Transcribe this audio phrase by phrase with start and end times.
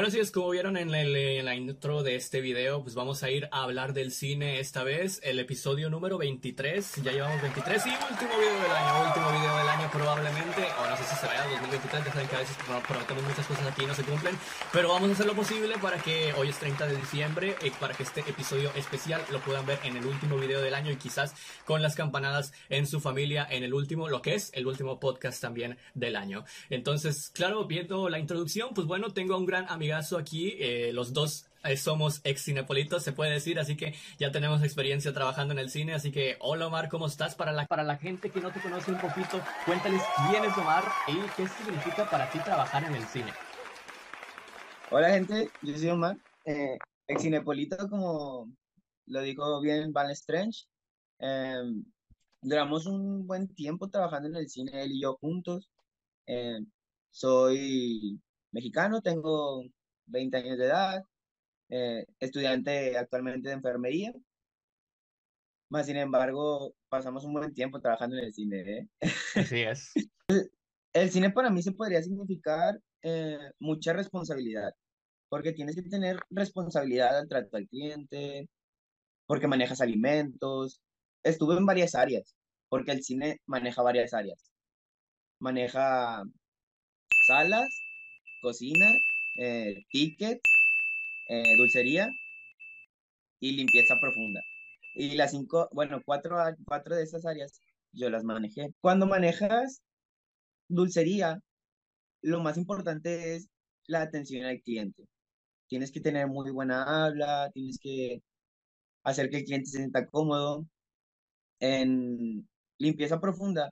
[0.00, 3.30] Bueno, sí, es como vieron en, en, la intro de este video, pues vamos a
[3.30, 7.90] ir a hablar del cine esta vez, el episodio número 23, ya llevamos 23 y
[7.90, 11.42] último video del año, último video del año probablemente, o no sé si se vaya
[11.42, 12.56] a 2023, ya saben que a veces
[12.88, 14.38] prometemos muchas cosas aquí y no se cumplen,
[14.72, 17.92] pero vamos a hacer lo posible para que hoy es 30 de diciembre y para
[17.92, 21.34] que este episodio especial lo puedan ver en el último video del año y quizás
[21.66, 25.42] con las campanadas en su familia en el último, lo que es el último podcast
[25.42, 26.46] también del año.
[26.70, 31.46] Entonces, claro, viendo la introducción, pues bueno, tengo a un gran aquí, eh, los dos
[31.64, 35.70] eh, somos ex cinepolitos, se puede decir, así que ya tenemos experiencia trabajando en el
[35.70, 37.34] cine, así que hola Omar, ¿cómo estás?
[37.34, 40.84] Para la, para la gente que no te conoce un poquito, cuéntales quién es Omar
[41.08, 43.32] y qué significa para ti trabajar en el cine.
[44.90, 48.50] Hola gente, yo soy Omar, eh, ex cinepolito como
[49.06, 50.64] lo dijo bien Van Strange,
[51.18, 51.84] em,
[52.40, 55.70] duramos un buen tiempo trabajando en el cine, él y yo juntos.
[56.26, 56.66] Em,
[57.10, 58.20] soy
[58.52, 59.64] mexicano, tengo
[60.10, 61.04] 20 años de edad,
[61.70, 64.12] eh, estudiante actualmente de enfermería.
[65.70, 68.60] Más sin embargo, pasamos un buen tiempo trabajando en el cine.
[68.60, 68.88] ¿eh?
[69.36, 69.92] Así es.
[70.92, 74.72] El, cine para mí se podría significar eh, mucha responsabilidad,
[75.28, 78.48] porque tienes que tener responsabilidad al trato al cliente,
[79.26, 80.80] porque manejas alimentos.
[81.22, 82.34] Estuve en varias áreas,
[82.68, 84.50] porque el cine maneja varias áreas.
[85.38, 86.24] Maneja
[87.28, 87.68] salas,
[88.42, 88.90] cocina,
[89.40, 90.42] eh, tickets,
[91.28, 92.10] eh, dulcería
[93.40, 94.42] y limpieza profunda.
[94.94, 97.60] Y las cinco, bueno, cuatro, cuatro de esas áreas
[97.92, 98.74] yo las manejé.
[98.80, 99.82] Cuando manejas
[100.68, 101.40] dulcería,
[102.22, 103.48] lo más importante es
[103.86, 105.04] la atención al cliente.
[105.68, 108.22] Tienes que tener muy buena habla, tienes que
[109.04, 110.66] hacer que el cliente se sienta cómodo.
[111.60, 112.48] En
[112.78, 113.70] limpieza profunda,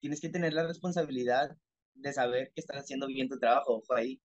[0.00, 1.56] tienes que tener la responsabilidad
[1.94, 3.76] de saber que estás haciendo bien tu trabajo.
[3.78, 4.20] Ojo ahí,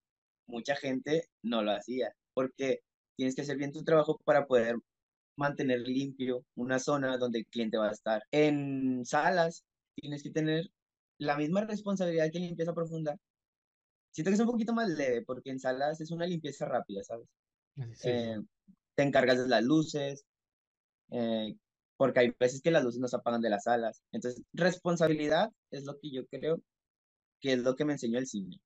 [0.50, 2.82] mucha gente no lo hacía, porque
[3.16, 4.78] tienes que hacer bien tu trabajo para poder
[5.38, 8.24] mantener limpio una zona donde el cliente va a estar.
[8.32, 9.64] En salas,
[9.96, 10.70] tienes que tener
[11.18, 13.18] la misma responsabilidad que en limpieza profunda.
[14.12, 17.28] Siento que es un poquito más leve, porque en salas es una limpieza rápida, ¿sabes?
[18.04, 18.38] Eh,
[18.96, 20.26] te encargas de las luces,
[21.12, 21.56] eh,
[21.98, 24.02] porque hay veces que las luces no se apagan de las salas.
[24.12, 26.62] Entonces, responsabilidad es lo que yo creo
[27.40, 28.60] que es lo que me enseñó el cine.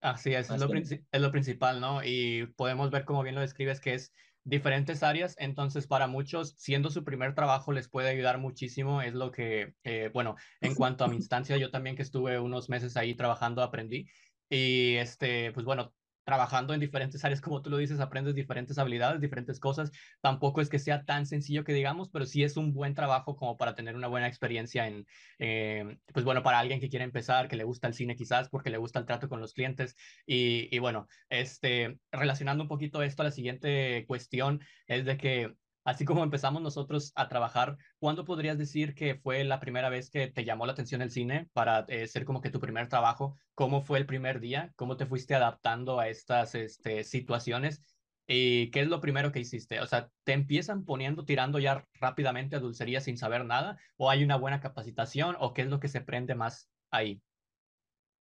[0.00, 2.04] Así es, es lo, es lo principal, ¿no?
[2.04, 4.12] Y podemos ver, como bien lo describes, que es
[4.44, 9.32] diferentes áreas, entonces para muchos, siendo su primer trabajo, les puede ayudar muchísimo, es lo
[9.32, 13.16] que, eh, bueno, en cuanto a mi instancia, yo también que estuve unos meses ahí
[13.16, 14.06] trabajando, aprendí,
[14.48, 15.95] y este, pues bueno,
[16.26, 19.92] trabajando en diferentes áreas, como tú lo dices, aprendes diferentes habilidades, diferentes cosas.
[20.20, 23.56] Tampoco es que sea tan sencillo que digamos, pero sí es un buen trabajo como
[23.56, 25.06] para tener una buena experiencia en,
[25.38, 28.70] eh, pues bueno, para alguien que quiere empezar, que le gusta el cine quizás, porque
[28.70, 29.94] le gusta el trato con los clientes.
[30.26, 35.54] Y, y bueno, este, relacionando un poquito esto a la siguiente cuestión, es de que
[35.86, 40.26] Así como empezamos nosotros a trabajar, ¿cuándo podrías decir que fue la primera vez que
[40.26, 43.36] te llamó la atención el cine para eh, ser como que tu primer trabajo?
[43.54, 44.72] ¿Cómo fue el primer día?
[44.74, 47.82] ¿Cómo te fuiste adaptando a estas este, situaciones?
[48.26, 49.80] ¿Y qué es lo primero que hiciste?
[49.80, 53.78] O sea, ¿te empiezan poniendo, tirando ya rápidamente a dulcería sin saber nada?
[53.96, 55.36] ¿O hay una buena capacitación?
[55.38, 57.22] ¿O qué es lo que se prende más ahí?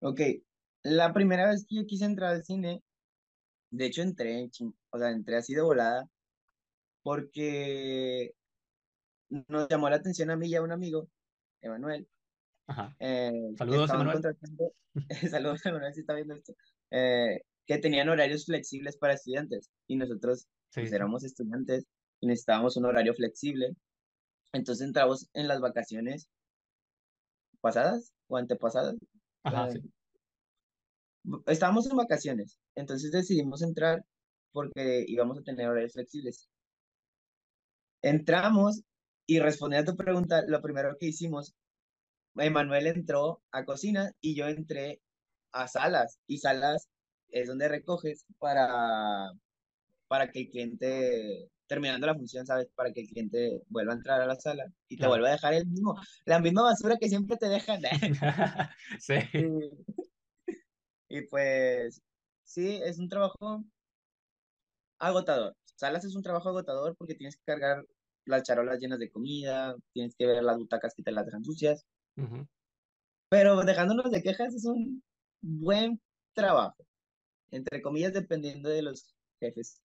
[0.01, 0.19] Ok,
[0.81, 2.83] la primera vez que yo quise entrar al cine,
[3.71, 4.49] de hecho entré,
[4.89, 6.09] o sea, entré así de volada,
[7.03, 8.33] porque
[9.29, 11.07] nos llamó la atención a mí y a un amigo,
[11.61, 12.07] Emanuel.
[12.99, 14.21] Eh, saludos, Emanuel.
[15.29, 16.53] saludos, Emanuel, si está viendo esto.
[16.91, 21.85] Eh, que tenían horarios flexibles para estudiantes y nosotros pues, éramos estudiantes
[22.19, 23.75] y necesitábamos un horario flexible.
[24.53, 26.27] Entonces entramos en las vacaciones
[27.61, 28.95] pasadas o antepasadas.
[29.45, 29.81] Eh,
[31.47, 34.03] estábamos en vacaciones, entonces decidimos entrar
[34.51, 36.47] porque íbamos a tener horarios flexibles.
[38.03, 38.83] Entramos
[39.25, 41.55] y respondiendo a tu pregunta, lo primero que hicimos,
[42.35, 45.01] Emanuel entró a cocina y yo entré
[45.53, 46.19] a salas.
[46.27, 46.89] Y salas
[47.29, 49.31] es donde recoges para,
[50.07, 52.67] para que el cliente, terminando la función, ¿sabes?
[52.75, 55.53] Para que el cliente vuelva a entrar a la sala y te vuelva a dejar
[55.53, 55.95] el mismo,
[56.25, 57.81] la misma basura que siempre te dejan.
[58.99, 59.15] sí.
[61.09, 62.01] y pues,
[62.43, 63.63] sí, es un trabajo
[64.99, 65.55] agotador.
[65.75, 67.85] Salas es un trabajo agotador porque tienes que cargar
[68.25, 71.85] las charolas llenas de comida, tienes que ver las butacas que te las dejan sucias.
[73.29, 75.03] Pero dejándonos de quejas es un
[75.41, 75.99] buen
[76.33, 76.85] trabajo,
[77.51, 79.81] entre comillas, dependiendo de los jefes.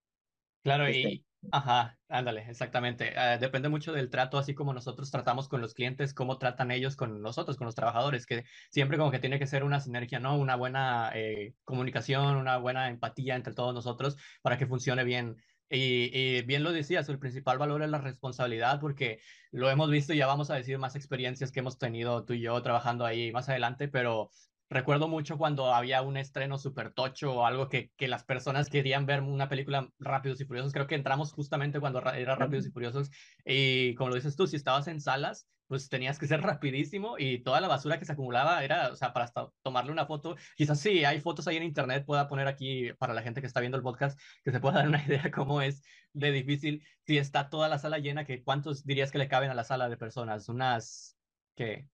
[0.63, 3.17] Claro, y, Ajá, ándale, exactamente.
[3.17, 6.95] Ah, depende mucho del trato, así como nosotros tratamos con los clientes, cómo tratan ellos
[6.95, 10.37] con nosotros, con los trabajadores, que siempre como que tiene que ser una sinergia, ¿no?
[10.37, 15.37] Una buena eh, comunicación, una buena empatía entre todos nosotros para que funcione bien.
[15.69, 19.19] Y, bien lo decías, el principal valor es la responsabilidad, porque
[19.51, 22.41] lo hemos visto y ya vamos a decir más experiencias que hemos tenido tú y
[22.41, 24.31] yo trabajando ahí más adelante, pero
[24.69, 29.05] Recuerdo mucho cuando había un estreno súper tocho o algo que, que las personas querían
[29.05, 30.73] ver una película Rápidos y Furiosos.
[30.73, 33.09] Creo que entramos justamente cuando era Rápidos y Furiosos.
[33.45, 37.39] Y como lo dices tú, si estabas en salas, pues tenías que ser rapidísimo y
[37.43, 40.35] toda la basura que se acumulaba era, o sea, para hasta tomarle una foto.
[40.55, 43.59] Quizás sí, hay fotos ahí en internet, pueda poner aquí para la gente que está
[43.59, 45.81] viendo el podcast, que se pueda dar una idea cómo es
[46.13, 46.83] de difícil.
[47.05, 49.89] Si está toda la sala llena, que ¿cuántos dirías que le caben a la sala
[49.89, 50.49] de personas?
[50.49, 51.17] Unas,
[51.55, 51.89] ¿qué?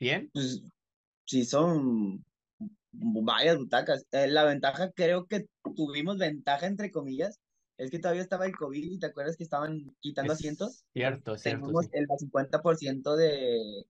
[0.00, 0.30] ¿100?
[0.32, 0.62] Pues
[1.28, 2.24] sí son
[2.92, 4.06] varias butacas.
[4.12, 5.46] Eh, la ventaja, creo que
[5.76, 7.40] tuvimos ventaja, entre comillas,
[7.76, 10.84] es que todavía estaba el COVID y te acuerdas que estaban quitando Es asientos.
[10.92, 11.90] cierto, cierto, Tenemos sí.
[11.92, 13.86] el 50% de,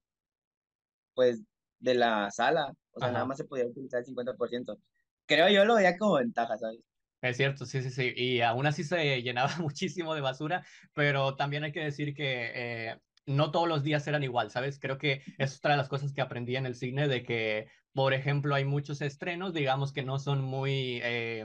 [1.15, 1.43] pues,
[1.79, 2.73] de la sala.
[2.93, 3.27] O sea, nada Ajá.
[3.27, 4.79] más se podía utilizar el 50%.
[5.27, 6.81] Creo yo lo veía como ventaja, ¿sabes?
[7.21, 8.13] Es cierto, sí, sí, sí.
[8.15, 10.65] Y aún así se llenaba muchísimo de basura,
[10.95, 14.79] pero también hay que decir que eh, no todos los días eran igual, ¿sabes?
[14.81, 18.15] Creo que es otra de las cosas que aprendí en el cine, de que, por
[18.15, 21.45] ejemplo, hay muchos estrenos, digamos, que no son muy, eh,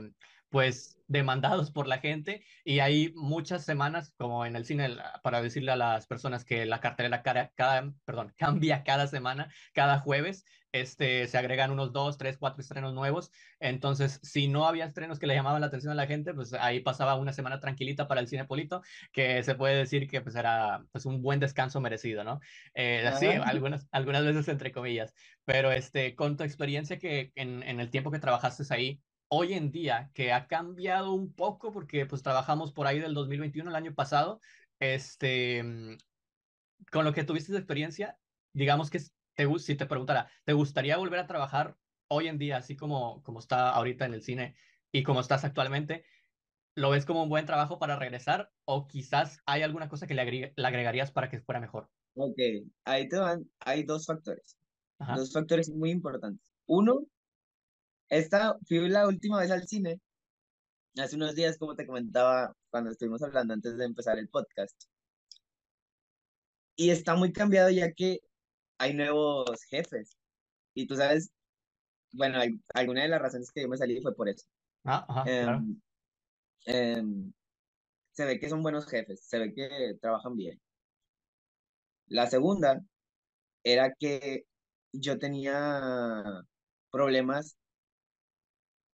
[0.54, 4.88] pues, demandados por la gente y hay muchas semanas, como en el cine,
[5.24, 9.98] para decirle a las personas que la cartelera cada, cada, perdón, cambia cada semana, cada
[9.98, 10.44] jueves.
[10.70, 15.26] Este, se agregan unos dos, tres, cuatro estrenos nuevos entonces, si no había estrenos que
[15.26, 18.28] le llamaban la atención a la gente, pues ahí pasaba una semana tranquilita para el
[18.28, 22.40] Cinepolito, que se puede decir que pues era pues un buen descanso merecido, ¿no?
[22.74, 25.14] Eh, sí, algunas, algunas veces entre comillas,
[25.44, 29.00] pero este, con tu experiencia que en, en el tiempo que trabajaste ahí,
[29.36, 33.70] hoy en día, que ha cambiado un poco porque pues trabajamos por ahí del 2021,
[33.70, 34.40] el año pasado,
[34.78, 35.96] este, mm,
[36.92, 38.20] con lo que tuviste de experiencia,
[38.52, 39.00] digamos que
[39.34, 41.78] te, si te preguntara, ¿te gustaría volver a trabajar
[42.08, 44.56] hoy en día, así como, como está ahorita en el cine
[44.92, 46.04] y como estás actualmente?
[46.76, 50.22] ¿Lo ves como un buen trabajo para regresar o quizás hay alguna cosa que le,
[50.22, 51.90] agregue- le agregarías para que fuera mejor?
[52.14, 52.38] Ok,
[52.84, 54.56] ahí te van, hay dos factores.
[54.98, 56.54] Ajá, Dos factores muy importantes.
[56.66, 57.06] Uno,
[58.08, 60.00] esta fui la última vez al cine
[60.96, 64.74] hace unos días, como te comentaba cuando estuvimos hablando antes de empezar el podcast.
[66.76, 68.20] Y está muy cambiado ya que
[68.78, 70.16] hay nuevos jefes.
[70.74, 71.30] Y tú sabes,
[72.12, 74.46] bueno, hay- alguna de las razones que yo me salí fue por eso.
[74.84, 75.58] ah, ajá, claro.
[75.58, 75.80] Em,
[76.66, 77.32] em,
[78.12, 80.60] se ve que son buenos jefes, se ve que trabajan bien.
[82.06, 82.82] La segunda
[83.64, 84.46] era que
[84.92, 86.44] yo tenía
[86.90, 87.56] problemas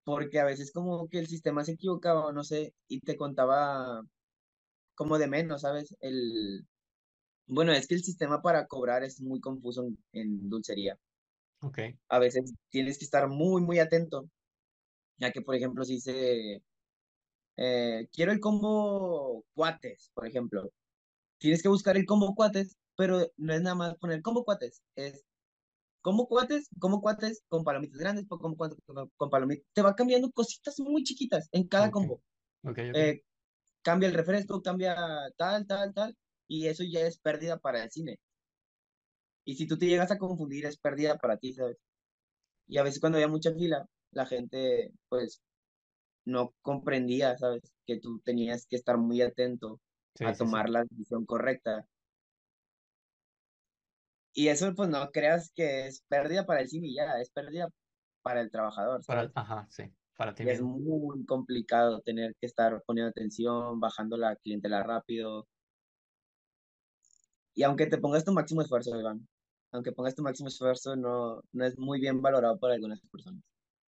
[0.03, 4.03] porque a veces como que el sistema se equivocaba, o no sé, y te contaba
[4.95, 5.95] como de menos, ¿sabes?
[6.01, 6.67] El,
[7.47, 10.99] bueno, es que el sistema para cobrar es muy confuso en, en dulcería.
[11.61, 14.29] Ok, A veces tienes que estar muy, muy atento,
[15.17, 16.63] ya que, por ejemplo, si dice,
[17.57, 20.71] eh, quiero el combo cuates, por ejemplo,
[21.39, 25.25] tienes que buscar el combo cuates, pero no es nada más poner combo cuates, es
[26.01, 29.65] combo cuates, combo cuates con palomitas grandes, combo cuates con, palomitas.
[29.73, 32.21] Te va cambiando cositas muy chiquitas en cada combo.
[32.75, 33.21] Eh,
[33.81, 34.95] cambia el refresco, cambia
[35.37, 36.17] tal, tal, tal,
[36.47, 38.19] y eso ya es pérdida para el cine.
[39.45, 41.77] Y si tú te llegas a confundir, es pérdida para ti, ¿sabes?
[42.67, 45.41] Y a veces cuando había mucha fila, la gente, pues,
[46.25, 47.63] no comprendía, ¿sabes?
[47.85, 49.79] Que tú tenías que estar muy atento
[50.15, 50.39] Sí, a sí, sí.
[50.39, 51.87] tomar la decisión correcta.
[54.33, 57.69] Y eso, pues, no creas que es pérdida para el cine ya, es pérdida
[58.21, 59.83] para el trabajador, Para, ajá, sí,
[60.15, 65.47] para ti Y es muy complicado tener que estar poniendo atención, bajando la clientela rápido.
[67.53, 69.27] Y aunque te pongas tu máximo esfuerzo, Iván,
[69.71, 73.41] aunque pongas tu máximo esfuerzo, no, no es muy bien valorado por algunas personas.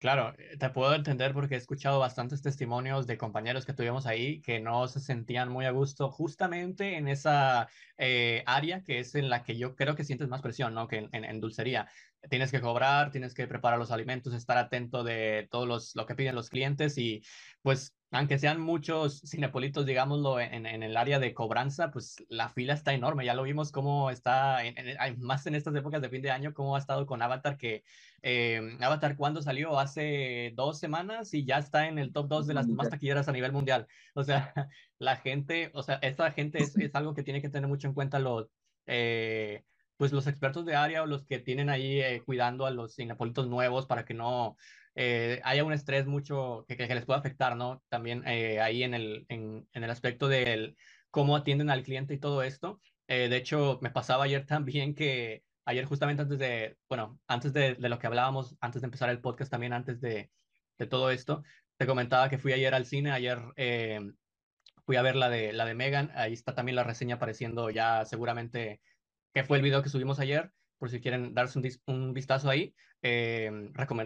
[0.03, 4.41] Claro, eh, te puedo entender porque he escuchado bastantes testimonios de compañeros que tuvimos ahí
[4.41, 9.29] que no se sentían muy a gusto justamente en esa eh, área que es en
[9.29, 10.89] la que yo creo que sientes más presión, ¿no?
[10.89, 11.89] Que en, en- dulcería.
[12.29, 16.15] Tienes que cobrar, tienes que preparar los alimentos, estar atento de todos los, lo que
[16.15, 17.21] piden los clientes y
[17.61, 22.73] pues aunque sean muchos cinepolitos, digámoslo, en, en el área de cobranza, pues la fila
[22.73, 23.25] está enorme.
[23.25, 26.53] Ya lo vimos cómo está, en, en- más en estas épocas de fin de año,
[26.53, 27.83] cómo ha estado con Avatar que
[28.21, 29.79] eh, Avatar, ¿cuándo salió?
[29.79, 33.31] Hace dos semanas y ya está en el top 2 de las más taquilleras a
[33.31, 33.87] nivel mundial.
[34.13, 34.53] O sea,
[34.99, 37.93] la gente, o sea, esta gente es, es algo que tiene que tener mucho en
[37.95, 38.49] cuenta los,
[38.85, 39.63] eh,
[39.97, 43.47] pues los expertos de área o los que tienen ahí eh, cuidando a los cinepolitos
[43.47, 44.55] nuevos para que no,
[44.95, 47.81] eh, haya un estrés mucho que, que, les pueda afectar, ¿no?
[47.89, 50.75] También eh, ahí en el, en, en, el aspecto del
[51.11, 52.79] cómo atienden al cliente y todo esto.
[53.07, 57.75] Eh, de hecho, me pasaba ayer también que ayer justamente antes de, bueno, antes de,
[57.75, 60.29] de, lo que hablábamos, antes de empezar el podcast también, antes de,
[60.77, 61.43] de todo esto,
[61.77, 63.99] te comentaba que fui ayer al cine, ayer eh,
[64.85, 68.05] fui a ver la de, la de Megan, ahí está también la reseña apareciendo ya
[68.05, 68.81] seguramente,
[69.33, 70.51] que fue el video que subimos ayer,
[70.83, 72.75] por si quieren darse un, un vistazo ahí.
[73.01, 73.49] Eh,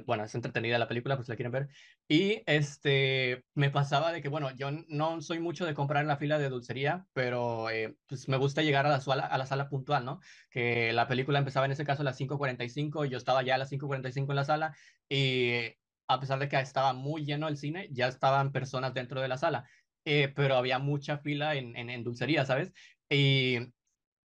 [0.05, 1.69] bueno, es entretenida la película, pues la quieren ver.
[2.07, 6.17] Y este, me pasaba de que, bueno, yo no soy mucho de comprar en la
[6.17, 9.69] fila de dulcería, pero eh, pues me gusta llegar a la, sala, a la sala
[9.69, 10.19] puntual, ¿no?
[10.51, 13.57] Que la película empezaba en ese caso a las 5.45 y yo estaba ya a
[13.57, 14.75] las 5.45 en la sala
[15.09, 15.73] y
[16.07, 19.39] a pesar de que estaba muy lleno el cine, ya estaban personas dentro de la
[19.39, 19.67] sala,
[20.05, 22.71] eh, pero había mucha fila en, en, en dulcería, ¿sabes?
[23.09, 23.73] Y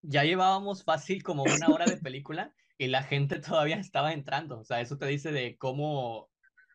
[0.03, 4.59] ya llevábamos fácil como una hora de película y la gente todavía estaba entrando.
[4.61, 6.31] O sea, eso te dice de cómo,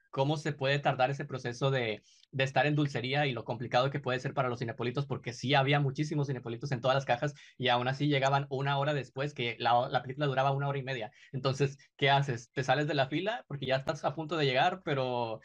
[0.10, 4.00] cómo se puede tardar ese proceso de, de estar en dulcería y lo complicado que
[4.00, 7.70] puede ser para los cinepolitos, porque sí había muchísimos cinepolitos en todas las cajas y
[7.70, 11.12] aún así llegaban una hora después, que la, la película duraba una hora y media.
[11.32, 12.52] Entonces, ¿qué haces?
[12.52, 15.40] ¿Te sales de la fila porque ya estás a punto de llegar, pero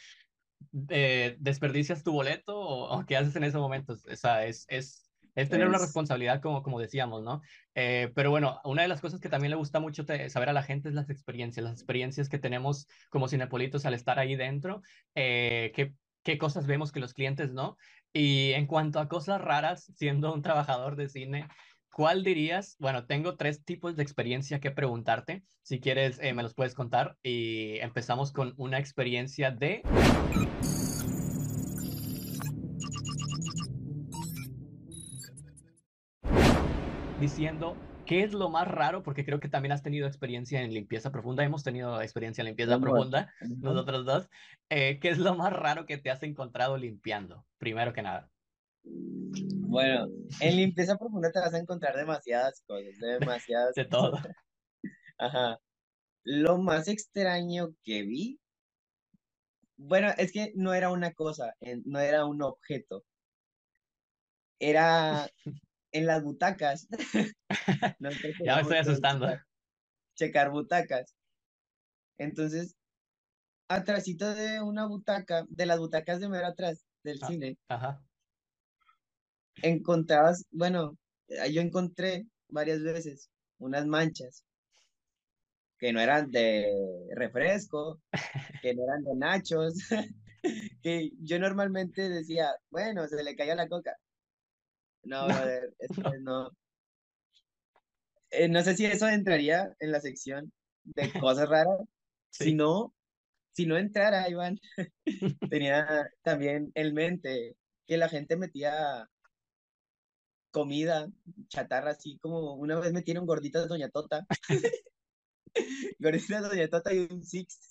[0.89, 4.05] eh, desperdicias tu boleto o, qué haces en esos momentos?
[4.11, 7.41] O sea, es, es, es tener una responsabilidad, como, como decíamos, ¿no?
[7.75, 10.63] Eh, pero bueno, una de las cosas que también le gusta mucho saber a la
[10.63, 14.83] gente es las experiencias, las experiencias que tenemos como cinepolitos al estar ahí dentro,
[15.15, 17.77] eh, qué, qué cosas vemos que los clientes no.
[18.13, 21.49] Y en cuanto a cosas raras, siendo un trabajador de cine,
[21.91, 22.77] ¿cuál dirías?
[22.79, 25.43] Bueno, tengo tres tipos de experiencia que preguntarte.
[25.63, 27.17] Si quieres, eh, me los puedes contar.
[27.23, 29.83] Y empezamos con una experiencia de...
[37.23, 41.13] diciendo qué es lo más raro, porque creo que también has tenido experiencia en limpieza
[41.13, 44.29] profunda, hemos tenido experiencia en limpieza profunda, nosotros dos.
[44.69, 48.29] Eh, ¿Qué es lo más raro que te has encontrado limpiando, primero que nada?
[48.83, 50.09] Bueno,
[50.41, 53.75] en limpieza profunda te vas a encontrar demasiadas cosas, demasiadas.
[53.75, 54.13] De todo.
[55.19, 55.59] Ajá.
[56.25, 58.41] Lo más extraño que vi,
[59.77, 63.05] bueno, es que no era una cosa, no era un objeto.
[64.59, 65.29] Era
[65.93, 66.89] en las butacas.
[68.45, 69.29] ya me estoy asustando.
[70.15, 71.15] Checar, butacas.
[72.19, 72.77] Entonces,
[73.69, 78.03] atrásito de una butaca, de las butacas de mero atrás del ah, cine, ajá.
[79.63, 80.97] encontrabas, bueno,
[81.51, 84.45] yo encontré varias veces unas manchas
[85.79, 86.71] que no eran de
[87.17, 88.01] refresco,
[88.63, 89.75] que no eran de nachos,
[90.83, 93.97] que yo normalmente decía, bueno, se le caía la coca,
[95.05, 95.75] no, brother,
[96.23, 96.51] no.
[98.31, 100.53] Eh, no sé si eso entraría en la sección
[100.85, 101.81] de cosas raras.
[102.31, 102.95] Si no,
[103.53, 104.59] si no entrara, Iván,
[105.51, 107.57] tenía también en mente
[107.87, 109.09] que la gente metía
[110.51, 111.11] comida,
[111.49, 114.27] chatarra, así como una vez metieron gorditas Doña Tota.
[115.99, 117.69] gorditas Doña Tota y un Six.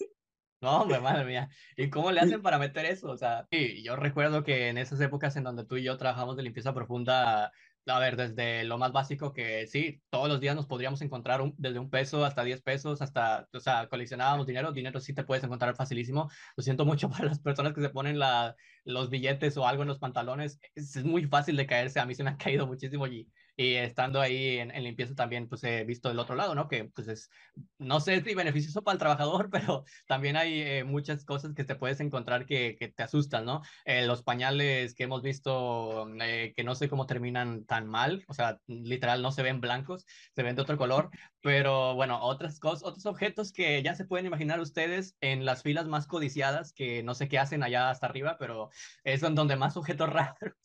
[0.62, 1.50] No, hombre, madre mía.
[1.75, 3.10] ¿Y cómo le hacen para meter eso?
[3.10, 6.38] O sea, sí, yo recuerdo que en esas épocas en donde tú y yo trabajamos
[6.38, 7.51] de limpieza profunda,
[7.88, 11.56] a ver, desde lo más básico que sí, todos los días nos podríamos encontrar un,
[11.58, 15.44] desde un peso hasta 10 pesos, hasta, o sea, coleccionábamos dinero, dinero sí te puedes
[15.44, 16.30] encontrar facilísimo.
[16.56, 19.88] Lo siento mucho para las personas que se ponen la, los billetes o algo en
[19.89, 23.08] los pantalones, es, es muy fácil de caerse, a mí se me han caído muchísimo
[23.08, 23.27] y
[23.62, 26.68] y estando ahí en, en, limpieza también, pues he visto el otro lado, ¿no?
[26.68, 27.30] Que pues es,
[27.77, 31.75] no sé si beneficioso para el trabajador, pero también hay eh, muchas cosas que te
[31.75, 33.62] puedes encontrar que, que te asustan, ¿no?
[33.86, 38.34] Eh, los pañales que hemos visto, eh, que no sé cómo terminan tan mal, o
[38.34, 41.10] sea, literal no se ven blancos, se ven de otro color,
[41.41, 45.88] pero bueno, otras cosas, otros objetos que ya se pueden imaginar ustedes en las filas
[45.88, 48.70] más codiciadas, que no sé qué hacen allá hasta arriba, pero
[49.03, 50.56] es donde más objetos raros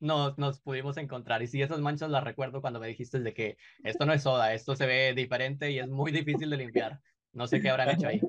[0.00, 1.42] nos, nos pudimos encontrar.
[1.42, 4.52] Y sí, esas manchas las recuerdo cuando me dijiste de que esto no es soda,
[4.54, 7.00] esto se ve diferente y es muy difícil de limpiar.
[7.32, 8.20] No sé qué habrán hecho ahí.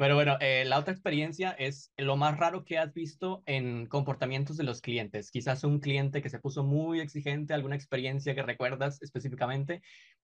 [0.00, 4.56] Pero bueno, eh, la otra experiencia es lo más raro que has visto en comportamientos
[4.56, 5.30] de los clientes.
[5.30, 9.82] Quizás un cliente que se puso muy exigente, alguna experiencia que recuerdas específicamente.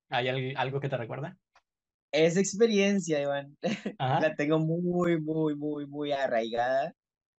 [0.08, 1.36] ¿Hay algo que te recuerda?
[2.10, 3.58] Esa experiencia, Iván,
[3.98, 6.94] la tengo muy, muy, muy, muy arraigada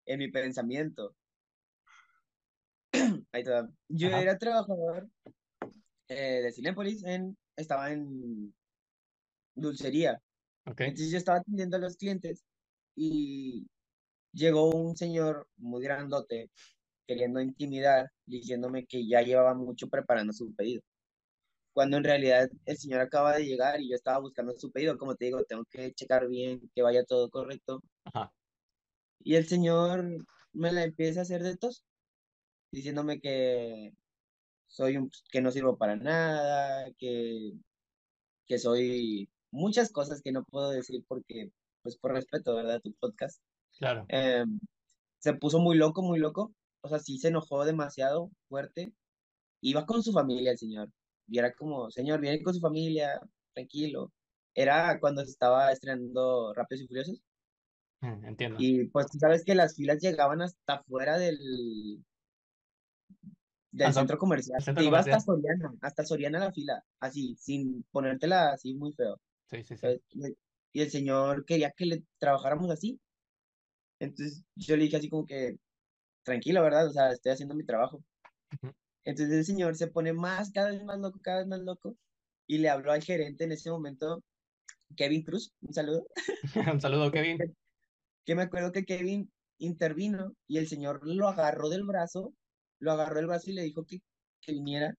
[0.05, 1.15] en mi pensamiento.
[3.31, 3.43] Ahí.
[3.89, 5.09] Yo era trabajador
[6.07, 8.53] eh, de Cinépolis, en, estaba en
[9.55, 10.21] dulcería.
[10.65, 12.43] Entonces yo estaba atendiendo a los clientes
[12.95, 13.67] y
[14.33, 16.49] llegó un señor muy grandote
[17.07, 20.81] queriendo intimidar, diciéndome que ya llevaba mucho preparando su pedido.
[21.73, 25.15] Cuando en realidad el señor acaba de llegar y yo estaba buscando su pedido, como
[25.15, 27.81] te digo, tengo que checar bien que vaya todo correcto.
[29.19, 31.83] Y el señor me la empieza a hacer de tos,
[32.71, 33.93] diciéndome que
[34.67, 37.53] soy un, que no sirvo para nada, que,
[38.45, 42.81] que soy muchas cosas que no puedo decir porque, pues por respeto, ¿verdad?
[42.81, 43.41] Tu podcast.
[43.77, 44.05] Claro.
[44.09, 44.59] Em,
[45.19, 46.53] se puso muy loco, muy loco.
[46.81, 48.93] O sea, sí se enojó demasiado fuerte.
[49.61, 50.89] Iba con su familia el señor.
[51.27, 53.19] Y era como, señor, viene con su familia,
[53.53, 54.11] tranquilo.
[54.53, 57.21] Era cuando se estaba estrenando Rápidos y Furiosos.
[58.01, 58.57] Mm, entiendo.
[58.59, 62.03] Y pues tú sabes que las filas llegaban hasta fuera del,
[63.77, 64.63] del centro comercial.
[64.63, 69.19] Te iba hasta Soriana, hasta Soriana la fila, así, sin ponértela así muy feo.
[69.49, 70.37] Sí, sí, sí.
[70.73, 72.99] Y el señor quería que le trabajáramos así.
[73.99, 75.57] Entonces yo le dije así como que,
[76.23, 76.87] tranquilo, ¿verdad?
[76.87, 78.03] O sea, estoy haciendo mi trabajo.
[79.03, 81.95] Entonces el señor se pone más, cada vez más loco, cada vez más loco.
[82.47, 84.23] Y le habló al gerente en ese momento,
[84.95, 86.07] Kevin Cruz, un saludo.
[86.73, 87.37] un saludo, Kevin.
[88.25, 92.33] Que me acuerdo que Kevin intervino y el señor lo agarró del brazo,
[92.79, 93.99] lo agarró del brazo y le dijo que,
[94.41, 94.95] que viniera.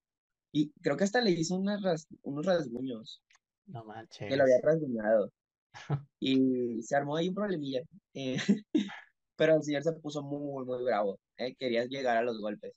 [0.51, 3.21] Y creo que hasta le hizo unas unos rasguños.
[3.67, 4.29] No manches.
[4.29, 5.31] Que lo había rasguñado.
[6.19, 7.81] y se armó ahí un problemilla.
[8.13, 8.37] Eh,
[9.35, 11.19] pero el señor se puso muy, muy bravo.
[11.37, 12.73] Eh, quería llegar a los golpes.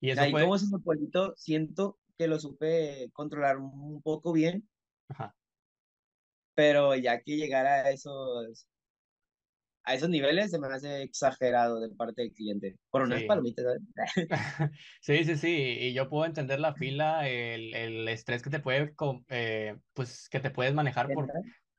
[0.00, 0.42] Y eso fue...
[0.42, 4.68] como ese pueblito, siento que lo supe controlar un poco bien.
[5.08, 5.34] Ajá.
[6.54, 8.66] Pero ya que llegara a esos
[9.90, 12.78] a esos niveles se me hace exagerado de parte del cliente.
[12.90, 13.26] Por unas sí.
[13.26, 13.66] palomitas,
[15.00, 15.76] sí, sí, sí.
[15.80, 18.94] Y yo puedo entender la fila, el, el estrés que te puede,
[19.28, 21.28] eh, pues, que te puedes manejar por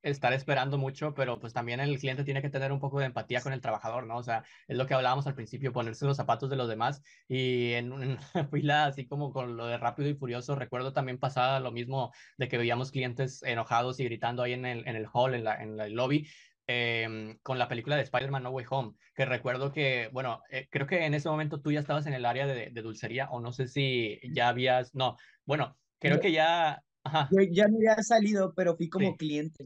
[0.03, 3.41] estar esperando mucho, pero pues también el cliente tiene que tener un poco de empatía
[3.41, 4.17] con el trabajador, ¿no?
[4.17, 7.73] O sea, es lo que hablábamos al principio, ponerse los zapatos de los demás y
[7.73, 8.19] en una
[8.51, 12.47] fila así como con lo de rápido y furioso, recuerdo también pasaba lo mismo de
[12.47, 15.79] que veíamos clientes enojados y gritando ahí en el, en el hall, en, la, en
[15.79, 16.27] el lobby,
[16.73, 20.87] Em, con la película de Spider-Man No Way Home, que recuerdo que, bueno, eh, creo
[20.87, 23.67] que en ese momento tú ya estabas en el área de, dulcería o no sé
[23.67, 26.81] si ya habías, no, bueno, creo que ya...
[27.31, 29.65] Yo ya me había salido, pero fui como cliente.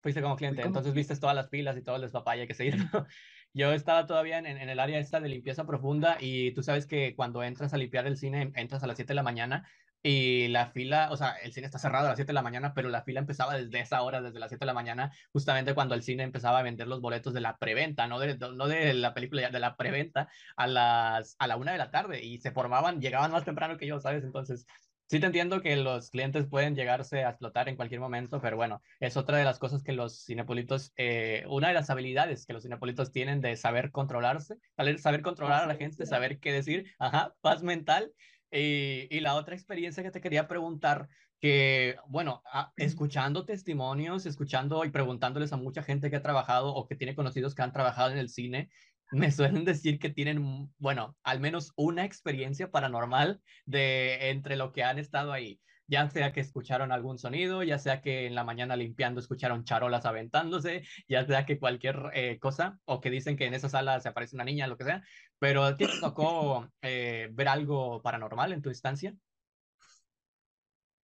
[0.00, 2.76] Fuiste como cliente, entonces viste todas las pilas y todo el despapaya que se hizo.
[3.52, 7.14] Yo estaba todavía en, en, el área esta de limpieza profunda y tú sabes que
[7.16, 9.66] cuando entras a limpiar el cine, entras a las 7 de la mañana
[10.08, 12.74] y la fila, o sea, el cine está cerrado a las 7 de la mañana,
[12.74, 15.96] pero la fila empezaba desde esa hora, desde las 7 de la mañana, justamente cuando
[15.96, 19.14] el cine empezaba a vender los boletos de la preventa, no de, no de la
[19.14, 23.00] película, de la preventa a las a la una de la tarde y se formaban,
[23.00, 24.22] llegaban más temprano que yo, ¿sabes?
[24.22, 24.64] Entonces,
[25.06, 28.82] sí te entiendo que los clientes pueden llegarse a explotar en cualquier momento, pero bueno,
[29.00, 32.62] es otra de las cosas que los cinepolitos, eh, una de las habilidades que los
[32.62, 37.34] cinepolitos tienen de saber controlarse, saber, saber controlar a la gente, saber qué decir, ajá,
[37.40, 38.12] paz mental
[38.50, 41.08] y, y, la otra experiencia que te quería preguntar,
[41.40, 42.42] que, bueno,
[42.76, 47.54] escuchando testimonios, escuchando y preguntándoles a mucha gente que ha trabajado o que tiene conocidos
[47.54, 48.70] que han trabajado en el cine,
[49.12, 54.82] me suelen decir que tienen, bueno, al menos una experiencia paranormal de entre lo que
[54.84, 58.76] han estado ahí ya sea que escucharon algún sonido, ya sea que en la mañana
[58.76, 63.54] limpiando escucharon charolas aventándose, ya sea que cualquier eh, cosa, o que dicen que en
[63.54, 65.02] esa sala se aparece una niña, lo que sea,
[65.38, 69.14] pero ¿a ti te tocó eh, ver algo paranormal en tu instancia?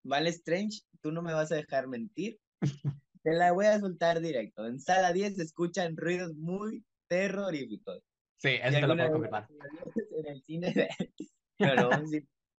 [0.05, 2.41] Vale, Strange, tú no me vas a dejar mentir.
[3.23, 4.67] Te la voy a soltar directo.
[4.67, 8.03] En sala 10 se escuchan ruidos muy terroríficos.
[8.39, 9.47] Sí, eso te lo puedo confirmar.
[10.19, 10.89] En el cine,
[11.59, 11.91] pero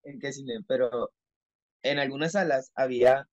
[0.03, 1.11] en qué cine, pero
[1.83, 3.27] en algunas salas había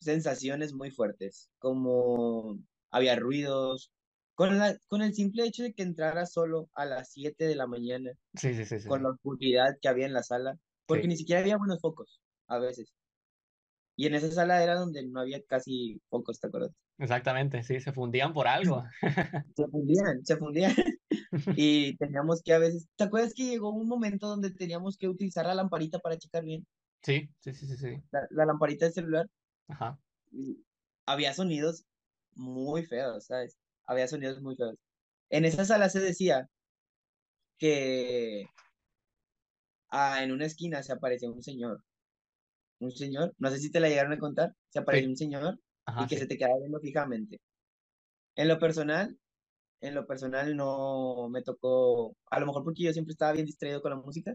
[0.00, 2.58] sensaciones muy fuertes, como
[2.90, 3.90] había ruidos,
[4.34, 7.66] con, la, con el simple hecho de que entrara solo a las 7 de la
[7.66, 11.40] mañana, sí, sí, sí, con la oscuridad que había en la sala, porque ni siquiera
[11.40, 12.94] había buenos focos a veces.
[13.96, 16.70] Y en esa sala era donde no había casi focos, ¿te acuerdas?
[16.98, 18.84] Exactamente, sí, se fundían por algo.
[19.56, 20.72] se fundían, se fundían.
[21.56, 25.46] y teníamos que a veces, ¿te acuerdas que llegó un momento donde teníamos que utilizar
[25.46, 26.64] la lamparita para checar bien?
[27.02, 28.02] Sí, sí, sí, sí.
[28.10, 29.26] La, lamparita del celular.
[29.68, 29.98] Ajá.
[31.06, 31.84] había sonidos
[32.34, 33.58] muy feos, ¿sabes?
[33.86, 34.76] Había sonidos muy feos.
[35.30, 36.48] En esa sala se decía
[37.58, 38.46] que
[39.90, 41.82] ah, en una esquina se aparecía un señor.
[42.80, 45.58] Un señor, no sé si te la llegaron a contar, se apareció un señor
[46.00, 47.40] y que se te quedaba viendo fijamente.
[48.36, 49.18] En lo personal,
[49.80, 53.82] en lo personal no me tocó, a lo mejor porque yo siempre estaba bien distraído
[53.82, 54.34] con la música,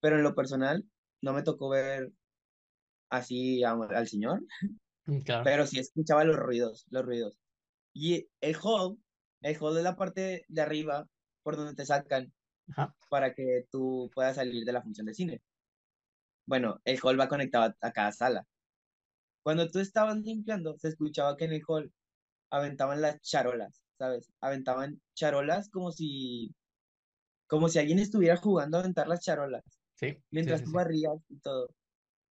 [0.00, 0.84] pero en lo personal
[1.24, 2.12] no me tocó ver
[3.10, 4.42] así al señor,
[5.06, 7.38] mm, pero sí escuchaba los ruidos, los ruidos.
[7.92, 8.98] Y el hall,
[9.42, 11.08] el hall es la parte de arriba
[11.42, 12.32] por donde te sacan
[13.10, 15.42] para que tú puedas salir de la función de cine.
[16.46, 18.46] Bueno, el hall va conectado a cada sala.
[19.42, 21.92] Cuando tú estabas limpiando, se escuchaba que en el hall
[22.50, 23.84] aventaban las charolas.
[23.98, 24.32] ¿sabes?
[24.40, 26.54] Aventaban charolas como si,
[27.46, 29.64] como si alguien estuviera jugando a aventar las charolas,
[30.04, 31.68] Sí, mientras sí, tú sí, barrías y todo.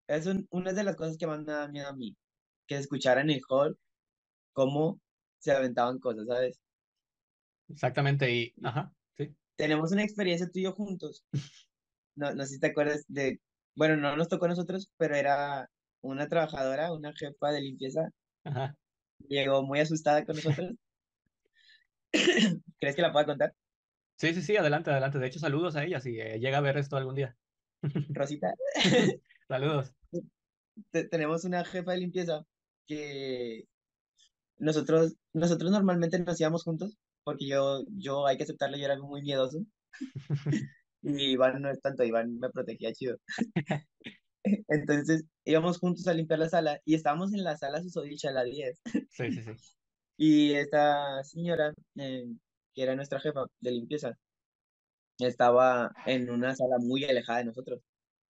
[0.07, 2.17] Es un- una de las cosas que más me da miedo a mí,
[2.67, 3.79] que escuchar en el hall
[4.53, 5.01] cómo
[5.39, 6.61] se aventaban cosas, ¿sabes?
[7.67, 8.31] Exactamente.
[8.31, 9.35] Y, ajá, sí.
[9.55, 11.25] Tenemos una experiencia tú y yo juntos.
[12.15, 13.41] No, no sé si te acuerdas de,
[13.75, 15.69] bueno, no nos tocó a nosotros, pero era
[16.01, 18.09] una trabajadora, una jefa de limpieza,
[18.43, 18.77] Ajá.
[19.27, 20.71] llegó muy asustada con nosotros.
[22.79, 23.53] ¿Crees que la pueda contar?
[24.17, 25.19] Sí, sí, sí, adelante, adelante.
[25.19, 27.37] De hecho, saludos a ella si eh, llega a ver esto algún día.
[28.09, 28.53] Rosita,
[29.47, 29.93] Saludos.
[30.91, 32.45] te- tenemos una jefa de limpieza
[32.87, 33.65] que
[34.57, 39.21] nosotros, nosotros normalmente nos íbamos juntos, porque yo, yo hay que aceptarlo, yo era muy
[39.21, 39.65] miedoso,
[41.01, 43.17] y Iván no es tanto, Iván me protegía chido.
[44.67, 48.81] Entonces íbamos juntos a limpiar la sala, y estábamos en la sala susodicha, la 10
[49.09, 49.51] Sí, sí, sí.
[50.17, 52.25] y esta señora, eh,
[52.73, 54.17] que era nuestra jefa de limpieza,
[55.27, 57.81] estaba en una sala muy alejada de nosotros,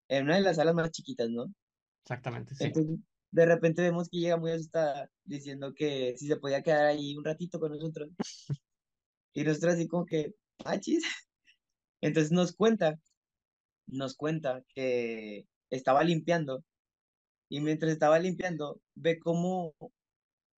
[0.07, 1.53] en una de las salas más chiquitas, ¿no?
[2.03, 2.65] Exactamente, sí.
[2.65, 2.99] Entonces,
[3.31, 7.23] de repente vemos que llega muy asustada diciendo que si se podía quedar ahí un
[7.25, 8.11] ratito con nosotros.
[9.33, 11.03] Y nosotros así como que, ah, chis.
[12.01, 12.99] Entonces nos cuenta,
[13.87, 16.63] nos cuenta que estaba limpiando
[17.49, 19.73] y mientras estaba limpiando ve como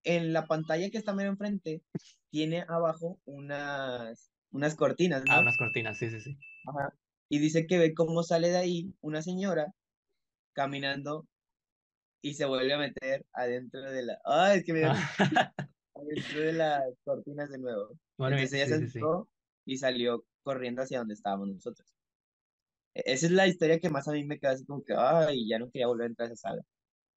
[0.03, 1.81] en la pantalla que está mero enfrente
[2.29, 5.41] tiene abajo unas, unas cortinas, Ah, ¿no?
[5.41, 6.37] unas cortinas, sí, sí, sí.
[6.65, 6.93] Ajá.
[7.29, 9.73] Y dice que ve cómo sale de ahí una señora
[10.53, 11.27] caminando
[12.21, 14.19] y se vuelve a meter adentro de la...
[14.25, 14.87] Ay, es que me
[15.95, 17.99] adentro de las cortinas de nuevo.
[18.17, 18.87] Bueno, Entonces ella sí, se sí.
[18.87, 19.29] asustó
[19.65, 21.95] y salió corriendo hacia donde estábamos nosotros.
[22.95, 25.47] E- Esa es la historia que más a mí me queda así como que, ay,
[25.47, 26.61] ya no quería volver a entrar a esa sala.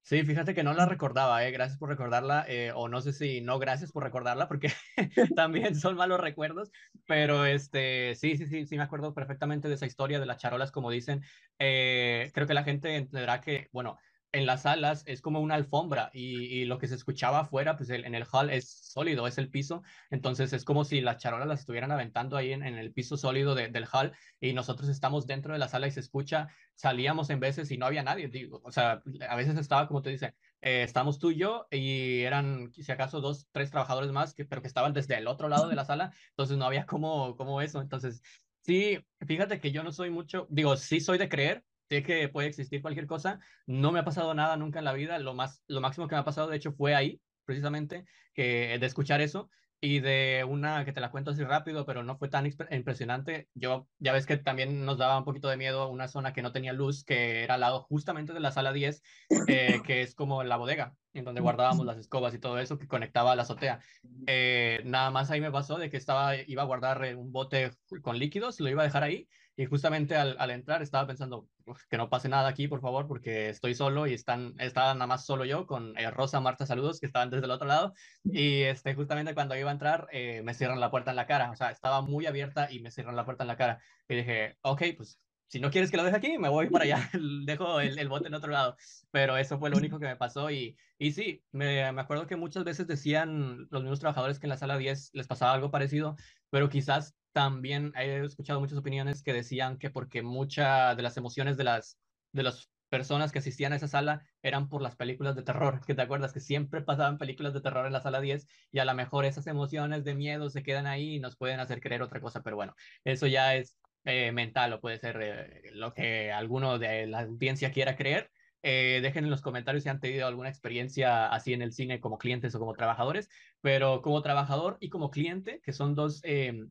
[0.01, 1.51] Sí, fíjate que no la recordaba, eh.
[1.51, 4.69] Gracias por recordarla, eh, o no sé si no gracias por recordarla, porque
[5.35, 6.71] también son malos recuerdos,
[7.05, 10.71] pero este, sí, sí, sí, sí me acuerdo perfectamente de esa historia de las charolas,
[10.71, 11.21] como dicen.
[11.59, 13.97] Eh, creo que la gente entenderá que, bueno,
[14.31, 17.89] en las salas es como una alfombra y, y lo que se escuchaba afuera, pues
[17.89, 21.47] el- en el hall es sólido, es el piso, entonces es como si las charolas
[21.47, 25.25] las estuvieran aventando ahí en, en el piso sólido de- del hall y nosotros estamos
[25.27, 28.61] dentro de la sala y se escucha salíamos en veces y no había nadie, digo,
[28.63, 32.71] o sea, a veces estaba, como te dice, eh, estamos tú y yo y eran,
[32.73, 35.75] si acaso, dos, tres trabajadores más, que, pero que estaban desde el otro lado de
[35.75, 38.21] la sala, entonces no había como, como eso, entonces,
[38.61, 42.47] sí, fíjate que yo no soy mucho, digo, sí soy de creer, sé que puede
[42.47, 45.81] existir cualquier cosa, no me ha pasado nada nunca en la vida, lo, más, lo
[45.81, 49.49] máximo que me ha pasado, de hecho, fue ahí, precisamente, que de escuchar eso,
[49.81, 53.47] y de una que te la cuento así rápido, pero no fue tan impresionante.
[53.53, 56.51] Yo, ya ves que también nos daba un poquito de miedo una zona que no
[56.51, 59.01] tenía luz, que era al lado justamente de la sala 10,
[59.47, 62.87] eh, que es como la bodega, en donde guardábamos las escobas y todo eso, que
[62.87, 63.79] conectaba a la azotea.
[64.27, 67.71] Eh, nada más ahí me pasó de que estaba, iba a guardar eh, un bote
[68.01, 71.97] con líquidos, lo iba a dejar ahí, y justamente al, entrar estaba pensando "Uf, que
[71.97, 75.43] no pase nada aquí, por favor, porque estoy solo y están, estaba nada más solo
[75.43, 77.93] yo con eh, Rosa, Marta, saludos, que estaban desde el otro lado.
[78.23, 81.51] Y este, justamente cuando iba a entrar, eh, me cierran la puerta en la cara.
[81.51, 83.81] O sea, estaba muy abierta y me cierran la puerta en la cara.
[84.07, 87.09] Y dije, ok, pues si no quieres que lo deje aquí, me voy para allá.
[87.45, 88.77] Dejo el, el bote en otro lado.
[89.11, 90.49] Pero eso fue lo único que me pasó.
[90.51, 94.51] Y, y sí, me, me acuerdo que muchas veces decían los mismos trabajadores que en
[94.51, 96.15] la sala 10 les pasaba algo parecido,
[96.49, 101.57] pero quizás también he escuchado muchas opiniones que decían que porque muchas de las emociones
[101.57, 101.99] de las,
[102.31, 105.95] de las personas que asistían a esa sala eran por las películas de terror, que
[105.95, 108.93] te acuerdas que siempre pasaban películas de terror en la sala 10 y a lo
[108.95, 112.41] mejor esas emociones de miedo se quedan ahí y nos pueden hacer creer otra cosa,
[112.41, 117.07] pero bueno, eso ya es eh, mental o puede ser eh, lo que alguno de
[117.07, 118.31] la audiencia quiera creer.
[118.61, 122.17] Eh, dejen en los comentarios si han tenido alguna experiencia así en el cine como
[122.17, 123.29] clientes o como trabajadores,
[123.61, 126.65] pero como trabajador y como cliente, que son dos eh,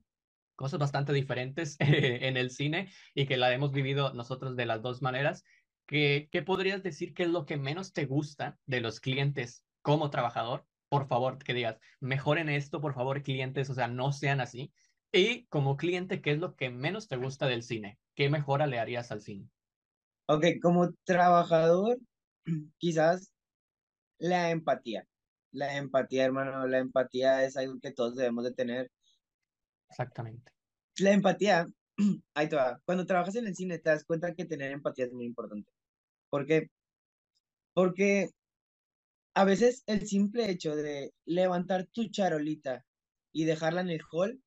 [0.58, 5.00] cosas bastante diferentes en el cine y que la hemos vivido nosotros de las dos
[5.00, 5.44] maneras.
[5.86, 10.10] ¿Qué, qué podrías decir que es lo que menos te gusta de los clientes como
[10.10, 10.66] trabajador?
[10.88, 14.72] Por favor, que digas, mejoren esto, por favor, clientes, o sea, no sean así.
[15.12, 17.98] Y como cliente, ¿qué es lo que menos te gusta del cine?
[18.16, 19.48] ¿Qué mejora le harías al cine?
[20.26, 21.98] Ok, como trabajador,
[22.78, 23.30] quizás
[24.18, 25.06] la empatía.
[25.52, 28.90] La empatía, hermano, la empatía es algo que todos debemos de tener.
[29.90, 30.52] Exactamente.
[30.98, 31.66] La empatía,
[32.34, 32.80] ahí te va.
[32.84, 35.72] Cuando trabajas en el cine te das cuenta que tener empatía es muy importante.
[36.30, 36.68] ¿Por qué?
[37.74, 38.30] Porque
[39.34, 42.84] a veces el simple hecho de levantar tu charolita
[43.32, 44.42] y dejarla en el hall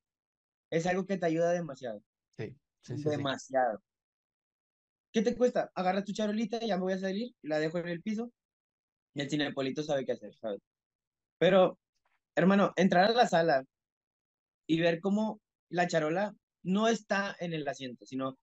[0.70, 2.02] es algo que te ayuda demasiado.
[2.38, 3.10] Sí, sí, sí, sí.
[3.10, 3.80] Demasiado.
[5.12, 5.70] ¿Qué te cuesta?
[5.74, 8.32] Agarra tu charolita, ya me voy a salir, la dejo en el piso
[9.14, 10.60] y el cinepolito sabe qué hacer, ¿sabes?
[11.38, 11.78] Pero,
[12.36, 13.64] hermano, entrar a la sala
[14.72, 18.38] y ver cómo la charola no está en el asiento, sino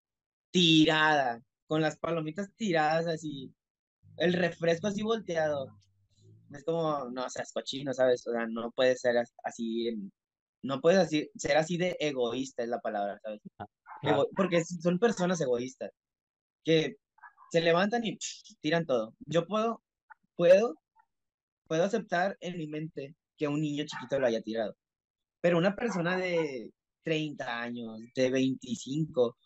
[0.52, 3.52] tirada, con las palomitas tiradas así,
[4.18, 5.76] el refresco así volteado.
[6.52, 8.28] Es como, no seas cochino, ¿sabes?
[8.28, 10.12] O sea, no puede ser así,
[10.62, 13.42] no puedes así, ser así de egoísta es la palabra, ¿sabes?
[14.36, 15.90] porque son personas egoístas
[16.64, 16.98] que
[17.52, 18.20] se levantan y
[18.62, 19.16] tiran todo.
[19.26, 19.82] Yo puedo,
[20.36, 20.76] puedo,
[21.68, 24.76] puedo aceptar en mi mente que un niño chiquito lo haya tirado.
[25.42, 26.72] Pero una persona de
[27.04, 29.38] 30 años, de 25,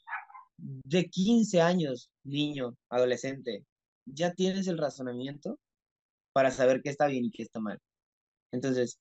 [0.57, 3.65] de 15 años, niño, adolescente,
[4.05, 5.59] ya tienes el razonamiento
[6.33, 7.79] para saber qué está bien y qué está mal.
[8.51, 8.99] Entonces,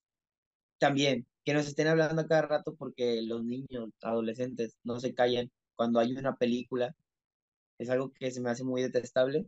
[0.78, 6.00] también, que nos estén hablando cada rato porque los niños, adolescentes, no se callan cuando
[6.00, 6.94] hay una película,
[7.78, 9.46] es algo que se me hace muy detestable.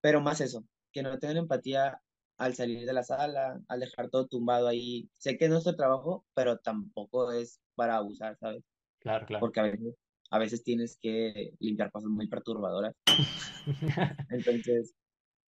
[0.00, 2.00] Pero más eso, que no tengan empatía
[2.36, 5.08] al salir de la sala, al dejar todo tumbado ahí.
[5.14, 8.64] Sé que es nuestro trabajo, pero tampoco es para abusar, ¿sabes?
[8.98, 9.40] Claro, claro.
[9.40, 9.94] Porque a veces,
[10.30, 12.94] a veces tienes que limpiar cosas muy perturbadoras.
[14.30, 14.94] Entonces,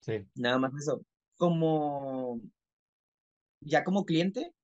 [0.00, 0.26] sí.
[0.34, 1.04] nada más eso.
[1.36, 2.40] Como,
[3.60, 4.54] ya como cliente,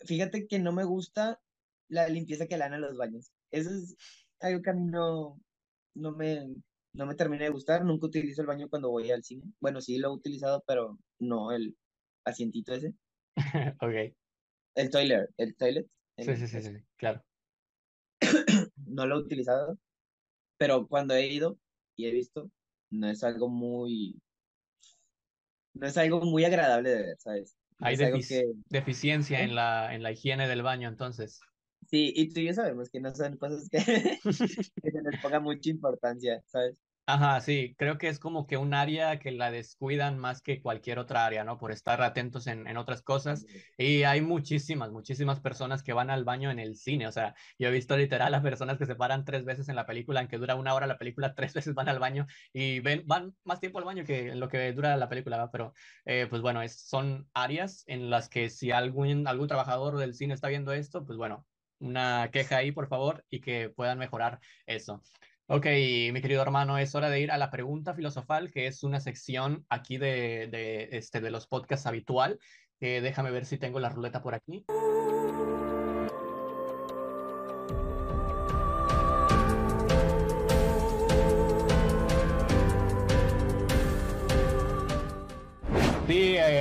[0.00, 1.40] fíjate que no me gusta
[1.88, 3.32] la limpieza que le dan a los baños.
[3.50, 3.96] Eso es
[4.40, 5.40] algo que a mí no,
[5.94, 6.54] no me,
[6.94, 7.84] no me termina de gustar.
[7.84, 9.44] Nunca utilizo el baño cuando voy al cine.
[9.60, 11.76] Bueno, sí lo he utilizado, pero no el
[12.24, 12.94] asientito ese.
[13.80, 14.14] ok.
[14.76, 15.86] El toilet, el toilet.
[16.18, 17.22] sí, sí, sí, sí, claro.
[18.76, 19.78] no lo he utilizado,
[20.58, 21.58] pero cuando he ido
[21.96, 22.50] y he visto,
[22.90, 24.20] no es algo muy,
[25.74, 27.56] no es algo muy agradable de ver, ¿sabes?
[27.78, 31.40] Hay deficiencia en la, en la higiene del baño, entonces.
[31.88, 33.78] Sí, y tú y yo sabemos que no son cosas que,
[34.82, 36.83] que se les ponga mucha importancia, ¿sabes?
[37.06, 40.98] Ajá, sí, creo que es como que un área que la descuidan más que cualquier
[40.98, 41.58] otra área, ¿no?
[41.58, 43.44] Por estar atentos en, en otras cosas.
[43.76, 47.06] Y hay muchísimas, muchísimas personas que van al baño en el cine.
[47.06, 49.84] O sea, yo he visto literal a personas que se paran tres veces en la
[49.84, 53.36] película, aunque dura una hora la película, tres veces van al baño y ven, van
[53.44, 55.50] más tiempo al baño que lo que dura la película, ¿va?
[55.50, 55.74] Pero,
[56.06, 60.32] eh, pues bueno, es, son áreas en las que si algún, algún trabajador del cine
[60.32, 61.46] está viendo esto, pues bueno,
[61.80, 65.02] una queja ahí, por favor, y que puedan mejorar eso.
[65.46, 68.98] Ok, mi querido hermano, es hora de ir a la pregunta filosofal, que es una
[68.98, 72.38] sección aquí de, de, este, de los podcasts habitual.
[72.80, 74.64] Eh, déjame ver si tengo la ruleta por aquí.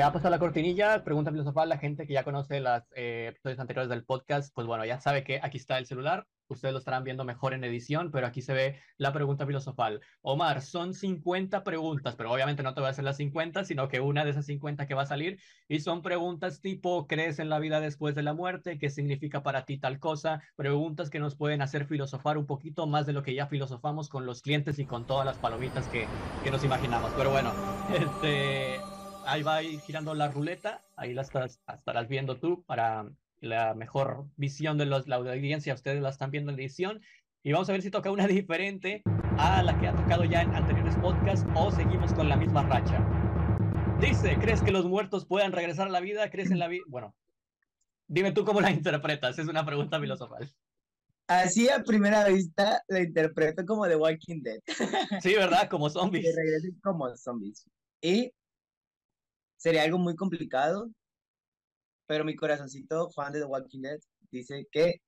[0.03, 3.89] Ha pasado la cortinilla, pregunta filosofal, la gente que ya conoce los eh, episodios anteriores
[3.89, 7.23] del podcast, pues bueno, ya sabe que aquí está el celular, ustedes lo estarán viendo
[7.23, 10.01] mejor en edición, pero aquí se ve la pregunta filosofal.
[10.21, 14.01] Omar, son 50 preguntas, pero obviamente no te voy a hacer las 50, sino que
[14.01, 15.39] una de esas 50 que va a salir,
[15.69, 18.77] y son preguntas tipo, ¿crees en la vida después de la muerte?
[18.77, 20.43] ¿Qué significa para ti tal cosa?
[20.57, 24.25] Preguntas que nos pueden hacer filosofar un poquito más de lo que ya filosofamos con
[24.25, 26.07] los clientes y con todas las palomitas que,
[26.43, 27.09] que nos imaginamos.
[27.15, 27.51] Pero bueno,
[27.93, 28.92] este
[29.25, 33.09] ahí va girando la ruleta, ahí la estarás, estarás viendo tú para
[33.39, 37.01] la mejor visión de los, la audiencia, ustedes la están viendo en la edición,
[37.43, 39.03] y vamos a ver si toca una diferente
[39.35, 43.05] a la que ha tocado ya en anteriores podcasts o seguimos con la misma racha.
[43.99, 46.29] Dice, ¿crees que los muertos puedan regresar a la vida?
[46.29, 46.83] ¿Crees en la vida?
[46.87, 47.15] Bueno,
[48.07, 50.49] dime tú cómo la interpretas, es una pregunta filosofal.
[51.27, 54.59] Así a primera vista la interpreto como The Walking Dead.
[55.21, 55.69] Sí, ¿verdad?
[55.69, 56.25] Como zombies.
[56.25, 57.65] Que regresen como zombies.
[58.01, 58.31] Y
[59.63, 60.91] sería algo muy complicado,
[62.05, 63.99] pero mi corazoncito, fan de The Walking Dead,
[64.29, 65.01] dice que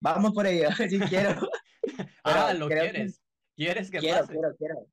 [0.00, 1.38] vamos por ello, si quiero.
[2.24, 3.20] ah, lo quieres.
[3.54, 4.32] ¿Quieres que quiero, pase?
[4.32, 4.86] Quiero, quiero,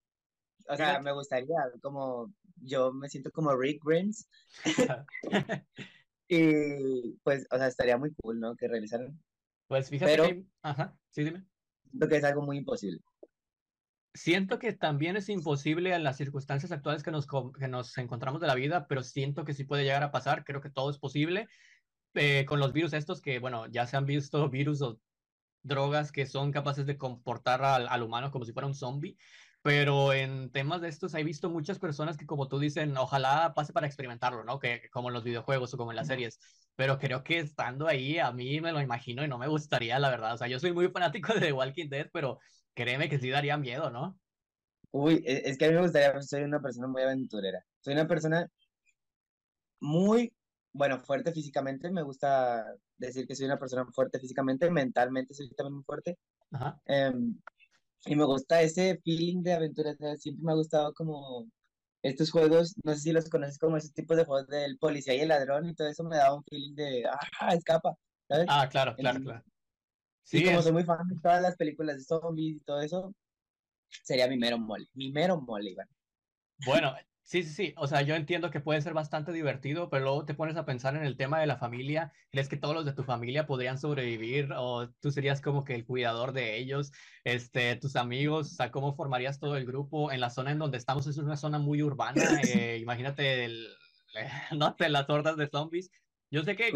[0.68, 4.28] O sea, me gustaría, como yo me siento como Rick Grimes.
[6.28, 8.54] y pues, o sea, estaría muy cool, ¿no?
[8.58, 9.18] Que realizaran.
[9.68, 10.46] Pues fíjate pero, que...
[10.62, 11.46] Ajá, sí, dime.
[11.90, 13.00] Siento que es algo muy imposible.
[14.16, 17.28] Siento que también es imposible en las circunstancias actuales que nos,
[17.60, 20.46] que nos encontramos de la vida, pero siento que sí puede llegar a pasar.
[20.46, 21.50] Creo que todo es posible.
[22.14, 25.02] Eh, con los virus estos que, bueno, ya se han visto virus o
[25.64, 29.18] drogas que son capaces de comportar al, al humano como si fuera un zombie.
[29.62, 33.74] Pero en temas de estos he visto muchas personas que, como tú dicen, ojalá pase
[33.74, 34.60] para experimentarlo, ¿no?
[34.60, 36.40] Que como en los videojuegos o como en las series.
[36.76, 40.10] Pero creo que estando ahí, a mí me lo imagino y no me gustaría, la
[40.10, 40.36] verdad.
[40.36, 42.40] O sea, yo soy muy fanático de The Walking Dead, pero
[42.76, 44.20] créeme que sí daría miedo, ¿no?
[44.92, 47.66] Uy, e, es que a mí me gustaría, soy una persona muy aventurera.
[47.80, 48.48] Soy una persona
[49.80, 50.34] muy,
[50.74, 51.90] bueno, fuerte físicamente.
[51.90, 56.18] Me gusta decir que soy una persona fuerte físicamente, mentalmente soy también muy fuerte.
[56.52, 56.80] Ajá.
[56.86, 57.40] Em,
[58.06, 59.96] y me gusta ese feeling de aventura.
[60.18, 61.48] Siempre me ha gustado como
[62.02, 65.22] estos juegos, no sé si los conoces como ese tipo de juegos del policía y
[65.22, 67.04] el ladrón y todo eso me daba un feeling de,
[67.40, 68.46] ah, escapa, ¿sabes?
[68.48, 69.44] Ah, claro, claro, claro.
[70.26, 73.16] Sí, y como soy muy fan de todas las películas de zombies y todo eso,
[74.04, 75.88] sería mi mero mole, mi mero mole, Iván.
[76.66, 76.94] Bueno,
[77.26, 77.74] Sí, sí, sí.
[77.78, 80.96] O sea, yo entiendo que puede ser bastante divertido, pero luego te pones a pensar
[80.96, 82.14] en el tema de la familia.
[82.30, 84.54] ¿Crees que todos los de tu familia podrían sobrevivir?
[84.56, 86.92] ¿O tú serías como que el cuidador de ellos?
[87.24, 90.12] Este, tus amigos, o sea, ¿cómo formarías todo el grupo?
[90.12, 92.22] En la zona en donde estamos es una zona muy urbana.
[92.44, 93.70] Eh, imagínate, el,
[94.56, 95.90] no sé, las hordas de zombies.
[96.30, 96.72] Yo sé que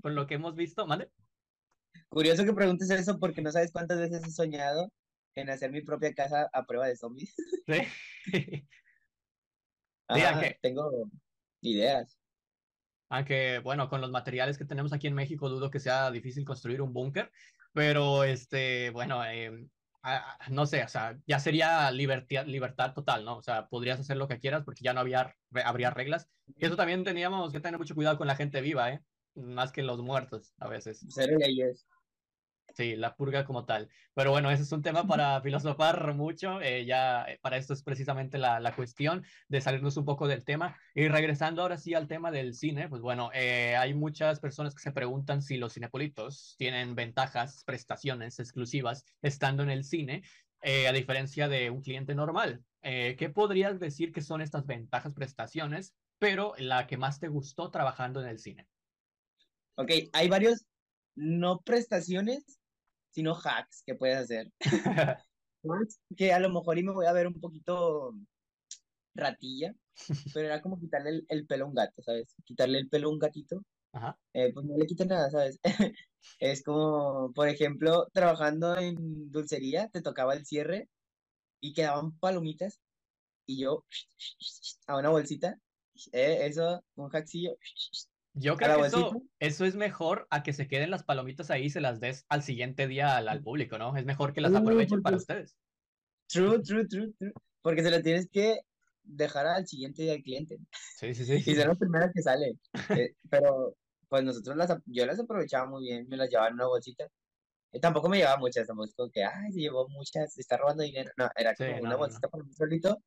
[0.00, 1.10] con, lo que hemos visto, ¿mande?
[2.10, 4.92] Curioso que preguntes eso porque no sabes cuántas veces he soñado
[5.36, 7.34] en hacer mi propia casa a prueba de zombies.
[10.12, 10.26] Sí.
[10.40, 10.90] que, tengo
[11.60, 12.18] ideas.
[13.10, 16.82] Aunque, bueno, con los materiales que tenemos aquí en México, dudo que sea difícil construir
[16.82, 17.30] un búnker,
[17.72, 19.70] pero, este, bueno, em,
[20.50, 23.36] no sé, o sea, ya sería libertad, libertad total, ¿no?
[23.36, 26.28] O sea, podrías hacer lo que quieras porque ya no había, habría reglas.
[26.56, 29.00] Y eso también teníamos que tener mucho cuidado con la gente viva, ¿eh?
[29.34, 31.06] Más que los muertos a veces.
[31.08, 31.86] Ser leyes.
[32.74, 33.88] Sí, la purga como tal.
[34.14, 36.60] Pero bueno, ese es un tema para filosofar mucho.
[36.60, 40.44] Eh, ya eh, para esto es precisamente la, la, cuestión de salirnos un poco del
[40.44, 40.76] tema.
[40.94, 44.82] Y regresando ahora sí al tema del cine, pues bueno, eh, hay muchas personas que
[44.82, 50.22] se preguntan si los cinepolitos tienen ventajas, prestaciones exclusivas estando en el cine,
[50.62, 52.62] a diferencia de un cliente normal.
[52.82, 58.20] ¿Qué podrías decir que son estas ventajas, prestaciones, pero la que más te gustó trabajando
[58.20, 58.66] en el cine?
[59.76, 60.66] Ok, hay varios,
[61.14, 62.59] no prestaciones,
[63.10, 64.52] sino hacks que puedes hacer.
[66.16, 68.14] que a lo mejor y me voy a ver un poquito
[69.14, 69.74] ratilla,
[70.32, 72.34] pero era como quitarle el, pelo a un gato, ¿sabes?
[72.44, 73.62] Quitarle el pelo a un gatito,
[74.32, 75.58] eh, pues no le quita nada, ¿sabes?
[76.38, 80.88] es como, por ejemplo, trabajando en dulcería, te tocaba el cierre
[81.60, 82.80] y quedaban palomitas
[83.46, 83.84] y yo
[84.86, 85.58] a una bolsita,
[86.12, 87.56] eh, eso, un hacksillo,
[88.34, 91.70] yo creo que eso, eso, es mejor a que se queden las palomitas ahí y
[91.70, 93.96] se las des al siguiente día al, público, ¿no?
[93.96, 95.56] Es mejor que las aprovechen para ustedes.
[96.28, 97.32] True, true, true, true.
[97.62, 98.60] Porque se las tienes que
[99.02, 100.58] dejar al siguiente día al cliente.
[100.96, 101.50] Sí, sí, sí.
[101.50, 102.58] Y son las primeras que salen.
[102.90, 103.74] Eh, pero
[104.08, 107.08] pues nosotros las, yo las aprovechaba muy bien, me las llevaba en una bolsita.
[107.72, 110.56] Y tampoco me llevaba muchas, tampoco es como que, ay, se llevó muchas, se está
[110.56, 111.10] robando dinero.
[111.16, 112.98] No, era como una bolsita para mí solito.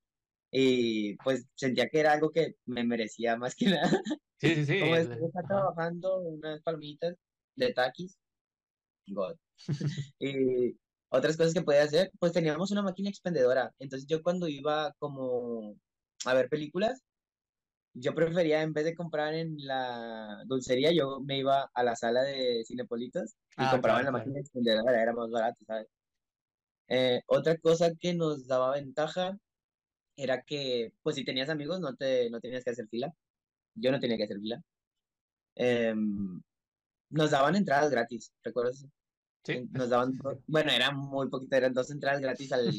[0.56, 3.90] Y pues sentía que era algo que me merecía más que nada.
[4.40, 4.80] Sí, sí, sí.
[4.80, 7.16] Como está trabajando unas palmitas
[7.56, 8.18] de taquis.
[9.08, 9.36] God.
[10.20, 10.78] y
[11.10, 13.74] otras cosas que podía hacer, pues teníamos una máquina expendedora.
[13.80, 15.76] Entonces yo cuando iba como
[16.26, 17.02] a ver películas,
[17.96, 22.22] yo prefería en vez de comprar en la dulcería, yo me iba a la sala
[22.24, 25.88] de Cinepolitos y ah, compraba en la máquina expendedora, era más barato, ¿sabes?
[26.88, 29.38] Eh, otra cosa que nos daba ventaja
[30.16, 33.14] era que, pues si tenías amigos, no, te, no tenías que hacer fila
[33.76, 34.62] yo no tenía que hacer fila.
[35.56, 36.42] Em,
[37.10, 38.86] nos daban entradas gratis, ¿recuerdas?
[39.44, 39.68] Sí.
[39.72, 40.14] Nos daban,
[40.48, 42.70] bueno, era muy poquito, eran dos entradas gratis al,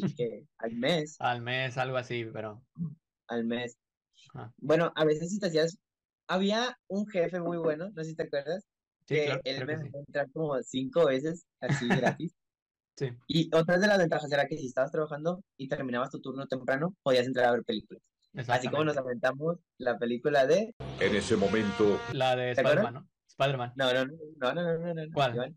[0.58, 1.16] al mes.
[1.18, 2.62] Al mes, algo así, pero.
[3.26, 3.76] Al mes.
[4.56, 5.78] Bueno, a veces si te hacías,
[6.26, 8.66] había un jefe muy bueno, no sé si te acuerdas,
[9.06, 12.34] que él me dejó entrar como cinco veces así gratis.
[12.96, 13.10] Sí.
[13.26, 16.94] Y otra de las ventajas era que si estabas trabajando y terminabas tu turno temprano,
[17.02, 18.02] podías entrar a ver películas.
[18.48, 20.74] Así como nos aventamos la película de.
[21.00, 21.98] En ese momento.
[22.12, 23.08] La de Spider-Man, ¿no?
[23.28, 23.72] Spider-Man.
[23.76, 25.54] No, no, no, no, no, no, ¿Cuál?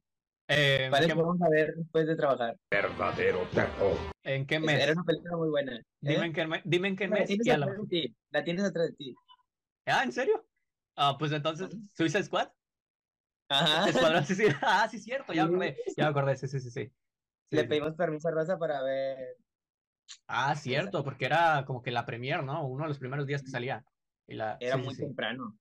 [0.49, 2.55] Eh, ¿Cuál vamos a ver después de trabajar?
[2.71, 3.97] Verdadero terror.
[4.23, 4.81] ¿En qué mes?
[4.81, 5.75] Era una película muy buena.
[5.75, 5.83] ¿eh?
[5.99, 7.19] Dime, en qué, dime en qué mes.
[7.19, 8.15] La tienes, atrás de ti.
[8.29, 9.15] la tienes atrás de ti.
[9.85, 10.45] Ah, ¿en serio?
[10.95, 12.49] Ah, pues entonces, ¿Suicide Squad?
[13.49, 13.89] Ajá.
[13.89, 14.45] Escuadrón, sí, sí.
[14.61, 15.77] Ah, sí, cierto, ya me acordé.
[15.97, 16.71] Ya me acordé, sí, sí, sí.
[16.71, 16.91] sí.
[17.49, 19.37] Le pedimos permiso a Rosa para ver
[20.27, 22.65] Ah, cierto, porque era como que la premier, ¿no?
[22.65, 23.85] Uno de los primeros días que salía.
[24.27, 24.57] Y la...
[24.59, 25.57] Era muy temprano.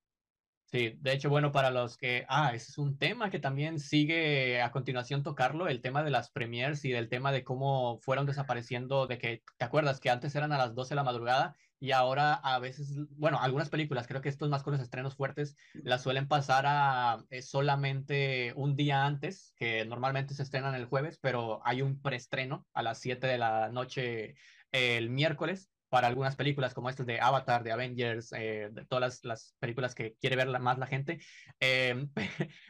[0.64, 4.60] Sí, de hecho, bueno, para los que, ah, ese es un tema que también sigue
[4.60, 9.06] a continuación tocarlo, el tema de las premiers y del tema de cómo fueron desapareciendo,
[9.06, 12.34] de que, ¿te acuerdas que antes eran a las 12 de la madrugada y ahora
[12.34, 16.28] a veces, bueno, algunas películas, creo que estos más con los estrenos fuertes, las suelen
[16.28, 21.82] pasar a eh, solamente un día antes, que normalmente se estrenan el jueves, pero hay
[21.82, 24.34] un preestreno a las 7 de la noche
[24.72, 29.54] el miércoles para algunas películas como estas de Avatar, de Avengers, eh, de todas las,
[29.58, 31.18] películas que quiere ver más la gente.
[31.60, 32.10] Em,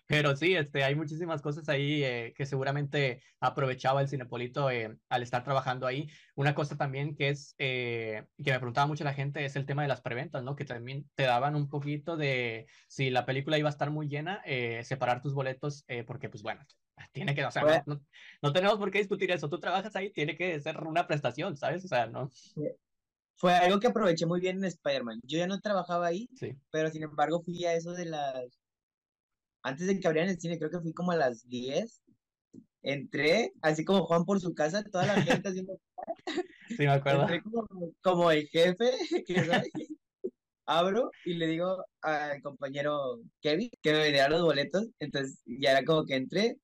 [0.06, 5.22] pero sí, este, hay muchísimas cosas ahí eh, que seguramente aprovechaba el Cinepolito eh, al
[5.22, 6.08] estar trabajando ahí.
[6.36, 9.88] Una cosa también que es, que me preguntaba mucho la gente es el tema de
[9.88, 10.54] las preventas, ¿no?
[10.54, 14.42] Que también te daban un poquito de, si la película iba a estar muy llena,
[14.82, 16.64] separar tus boletos, porque pues bueno,
[17.12, 18.00] tiene que, o sea, pues no,
[18.42, 19.48] no, tenemos por qué discutir eso.
[19.48, 21.84] Tú trabajas ahí, tiene que ser una prestación, ¿sabes?
[21.84, 22.30] O sea, no.
[23.36, 25.20] Fue algo que aproveché muy bien en Spider-Man.
[25.24, 26.52] Yo ya no trabajaba ahí, Sí.
[26.70, 28.58] pero sin embargo fui a eso de las...
[29.62, 32.02] Antes de que abrieran el cine, creo que fui como a las 10.
[32.82, 35.78] Entré, así como Juan por su casa, toda la gente haciendo...
[36.68, 37.22] Sí, me acuerdo.
[37.22, 37.66] Entré como,
[38.02, 38.90] como el jefe
[39.26, 39.70] que soy.
[40.68, 44.88] Abro y le digo al compañero Kevin que me vendiera los boletos.
[44.98, 46.56] Entonces ya era como que entré,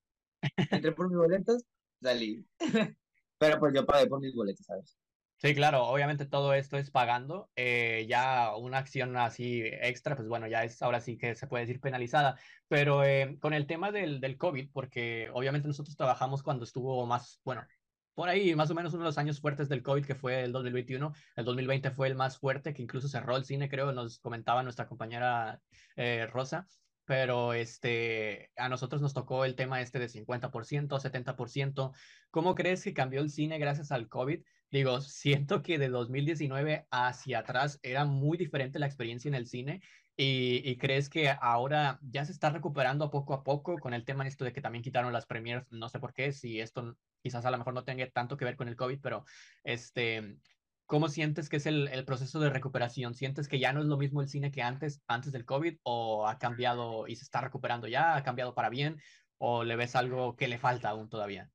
[0.71, 1.63] entré por mis boletos,
[2.01, 2.45] salí.
[3.37, 4.97] Pero pues yo pagué por mis boletos, ¿sabes?
[5.45, 7.51] Sí, claro, obviamente todo esto es pagando.
[7.57, 11.65] eh, ya una acción así extra, pues bueno, ya es ahora sí que se puede
[11.65, 12.39] decir penalizada.
[12.69, 17.41] Pero eh, con el tema del, del COVID, porque obviamente nosotros trabajamos cuando estuvo más,
[17.43, 17.67] bueno,
[18.13, 20.53] por ahí más o menos uno de los años fuertes del COVID, que fue el
[20.53, 21.11] 2021.
[21.35, 24.87] El 2020 fue el más fuerte, que incluso cerró el cine, creo, nos comentaba nuestra
[24.87, 25.61] compañera
[25.97, 26.67] eh, Rosa.
[27.05, 31.91] Pero este, a nosotros nos tocó el tema este de 50%, 70%.
[32.29, 34.41] ¿Cómo crees que cambió el cine gracias al COVID?
[34.73, 39.81] Digo, siento que de 2019 hacia atrás era muy diferente la experiencia en el cine
[40.15, 44.25] y, y crees que ahora ya se está recuperando poco a poco con el tema
[44.25, 47.51] esto de que también quitaron las premieres, no sé por qué, si esto quizás a
[47.51, 49.25] lo mejor no tenga tanto que ver con el COVID, pero
[49.63, 50.39] este,
[50.87, 53.13] ¿cómo sientes que es el, el proceso de recuperación?
[53.13, 56.27] ¿Sientes que ya no es lo mismo el cine que antes, antes del COVID o
[56.27, 58.99] ha cambiado y se está recuperando ya, ha cambiado para bien
[59.37, 61.52] o le ves algo que le falta aún todavía?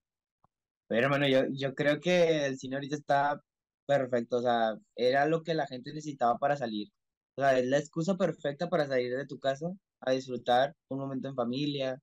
[0.89, 3.43] Pero hermano, yo, yo creo que el cine ahorita está
[3.87, 6.89] perfecto, o sea, era lo que la gente necesitaba para salir.
[7.37, 9.69] O sea, es la excusa perfecta para salir de tu casa
[10.01, 12.03] a disfrutar un momento en familia.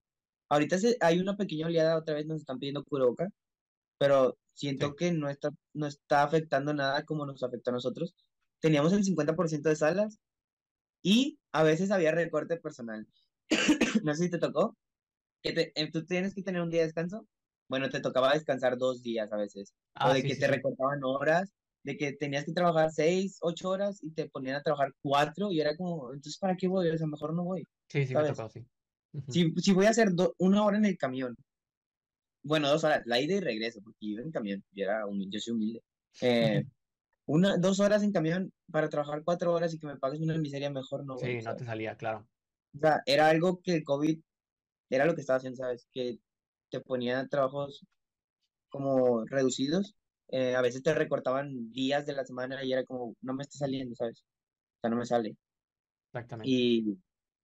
[0.49, 3.29] Ahorita se- hay una pequeña oleada, otra vez nos están pidiendo cubreboca,
[3.97, 4.95] pero siento Sí.
[4.97, 8.15] que no está, no está afectando nada como nos afectó a nosotros.
[8.61, 10.19] Teníamos el 50% de salas
[11.03, 13.07] y a veces había recorte personal.
[14.05, 14.77] No sé si te tocó,
[15.43, 17.27] que te- eh, tú tienes que tener un día de descanso.
[17.67, 19.73] Bueno, te tocaba descansar dos días a veces.
[19.95, 21.51] O Ah, de sí, que sí, te recortaban horas,
[21.83, 25.59] de que tenías que trabajar seis, ocho horas y te ponían a trabajar cuatro y
[25.61, 26.89] era como, entonces, ¿para qué voy?
[26.89, 28.37] O sea, mejor no voy, Sí, sí, me ¿sabes?
[28.37, 28.65] tocó, sí.
[29.29, 30.09] Si, si voy a hacer
[30.39, 31.35] una hora en el camión,
[32.43, 35.41] bueno, dos horas, la ida y regreso, porque iba en camión, yo, era humilde, yo
[35.41, 35.81] soy humilde.
[36.21, 36.63] Eh,
[37.25, 40.69] una, dos horas en camión para trabajar cuatro horas y que me pagues una miseria,
[40.69, 42.27] mejor no voy, Sí, no te salía, claro.
[42.75, 44.19] O sea, era algo que el COVID
[44.89, 45.87] era lo que estaba haciendo, ¿sabes?
[45.91, 46.19] Que
[46.69, 47.85] te ponía trabajos
[48.69, 49.95] como reducidos.
[50.29, 53.57] eh, a veces te recortaban días de la semana y era como, no me está
[53.59, 54.25] saliendo, ¿sabes?
[54.77, 55.37] O sea, no me sale.
[56.13, 56.49] Exactamente.
[56.49, 56.97] Y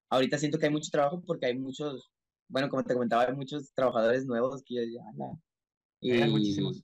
[0.09, 2.11] ahorita siento que hay mucho trabajo porque hay muchos,
[2.47, 5.33] bueno, como te comentaba, hay muchos trabajadores nuevos que yo decía, "Ala".
[6.01, 6.83] Sí, hay Y muchísimos.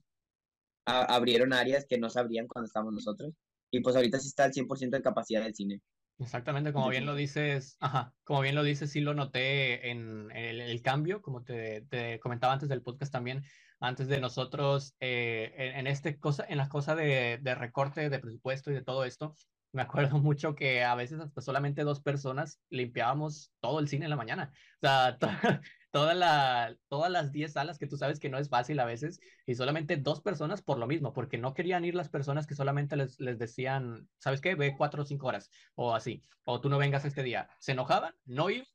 [0.86, 3.34] a- abrieron áreas que no se abrían cuando estábamos nosotros.
[3.70, 5.82] Y pues ahorita sí está al 100% de capacidad del cine.
[6.20, 10.60] Exactamente, como bien lo dices, ajá, como bien lo dices, sí lo noté en, el,
[10.60, 13.44] el cambio, como te, te comentaba antes del podcast también,
[13.78, 18.18] antes de nosotros, eh, en, en este cosa, en la cosa de, de recorte de
[18.18, 19.34] presupuesto y de todo esto,
[19.72, 24.16] me acuerdo mucho que a veces solamente dos personas limpiábamos todo el cine en la
[24.16, 24.52] mañana.
[24.76, 25.28] O sea, to-
[25.90, 29.20] toda la, todas las 10 salas que tú sabes que no es fácil a veces,
[29.46, 32.96] y solamente dos personas por lo mismo, porque no querían ir las personas que solamente
[32.96, 34.54] les, les decían, ¿sabes qué?
[34.54, 37.48] Ve cuatro o cinco horas o así, o tú no vengas este día.
[37.58, 38.66] Se enojaban, no iban,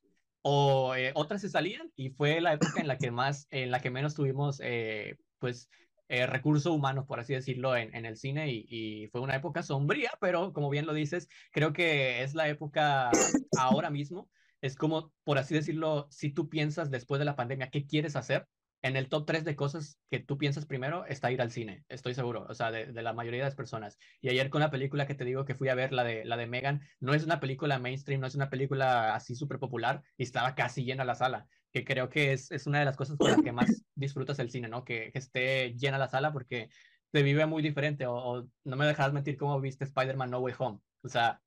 [0.42, 3.80] o eh, otras se salían y fue la época en la que más, en la
[3.82, 5.70] que menos tuvimos, eh, pues,
[6.08, 9.64] eh, recurso humano, por así decirlo, en, en el cine y, y fue una época
[9.64, 13.10] sombría, pero como bien lo dices, creo que es la época
[13.58, 14.30] ahora mismo.
[14.62, 18.48] Es como, por así decirlo, si tú piensas después de la pandemia, ¿qué quieres hacer?
[18.82, 22.14] En el top 3 de cosas que tú piensas primero está ir al cine, estoy
[22.14, 23.98] seguro, o sea, de, de la mayoría de las personas.
[24.22, 26.36] Y ayer con la película que te digo que fui a ver, la de, la
[26.38, 30.24] de Megan, no es una película mainstream, no es una película así súper popular y
[30.24, 33.32] estaba casi llena la sala, que creo que es, es una de las cosas con
[33.32, 34.84] las que más disfrutas el cine, ¿no?
[34.86, 36.70] Que, que esté llena la sala porque
[37.12, 40.54] te vive muy diferente o, o no me dejarás mentir cómo viste Spider-Man No Way
[40.60, 40.80] Home.
[41.04, 41.42] O sea,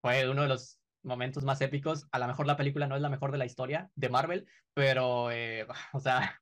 [0.00, 2.06] fue uno de los momentos más épicos.
[2.12, 5.30] A lo mejor la película no es la mejor de la historia de Marvel, pero,
[5.30, 6.40] eh, o sea,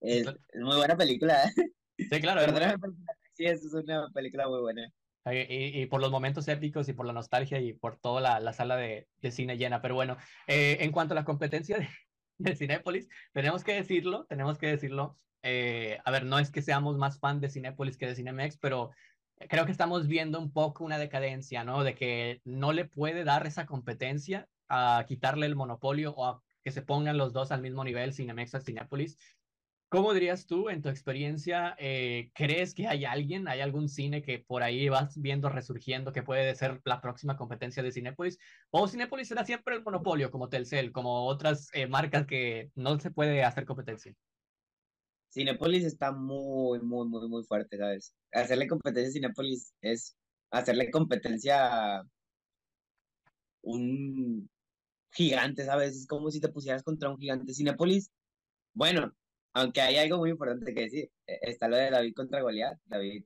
[0.00, 1.44] Es, es muy buena película.
[1.44, 1.52] ¿eh?
[2.10, 2.92] sí, claro, es pero
[3.34, 4.92] sí, es una película muy buena.
[5.24, 8.52] Y, y por los momentos épicos y por la nostalgia y por toda la, la
[8.52, 9.80] sala de, de cine llena.
[9.80, 10.16] Pero bueno,
[10.48, 11.88] eh, en cuanto a la competencia de,
[12.50, 15.16] de Cinépolis, tenemos que decirlo, tenemos que decirlo.
[15.42, 18.90] eh, a ver, no es que seamos más fan de Cinépolis que de Cinemex, pero
[19.48, 21.82] creo que estamos viendo un poco una decadencia, ¿no?
[21.84, 26.70] De que no le puede dar esa competencia a quitarle el monopolio o a que
[26.70, 29.18] se pongan los dos al mismo nivel, Cinemex a Cinépolis.
[29.92, 34.38] ¿Cómo dirías tú, en tu experiencia, eh, crees que hay alguien, hay algún cine que
[34.38, 38.38] por ahí vas viendo resurgiendo que puede ser la próxima competencia de Cinépolis?
[38.70, 43.10] ¿O Cinépolis será siempre el monopolio, como Telcel, como otras eh, marcas que no se
[43.10, 44.14] puede hacer competencia?
[45.30, 48.14] Cinépolis está muy, muy, muy, muy fuerte, ¿sabes?
[48.32, 50.16] Hacerle competencia a Cinépolis es
[50.50, 52.02] hacerle competencia a
[53.60, 54.48] un
[55.10, 55.96] gigante, ¿sabes?
[55.96, 57.52] Es como si te pusieras contra un gigante.
[57.52, 58.10] Cinepolis,
[58.72, 59.12] bueno,
[59.54, 63.24] aunque hay algo muy importante que decir, e, está lo de David contra Goliat, David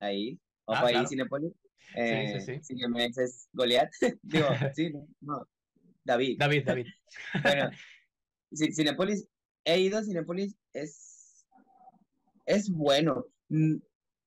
[0.00, 1.08] ahí, o Ah, ahí claro.
[1.08, 2.64] Cinepolis, Sí, eh, sí, sí.
[2.64, 3.90] Cinemex es Goliat,
[4.22, 4.46] digo,
[4.76, 5.48] sí, no, no,
[6.04, 6.38] David.
[6.38, 6.86] David, David.
[7.42, 7.70] Bueno,
[8.50, 9.26] Ci- Cinépolis,
[9.64, 11.46] he ido a Cinépolis, es,
[12.46, 13.26] es bueno.
[13.48, 13.76] Mm,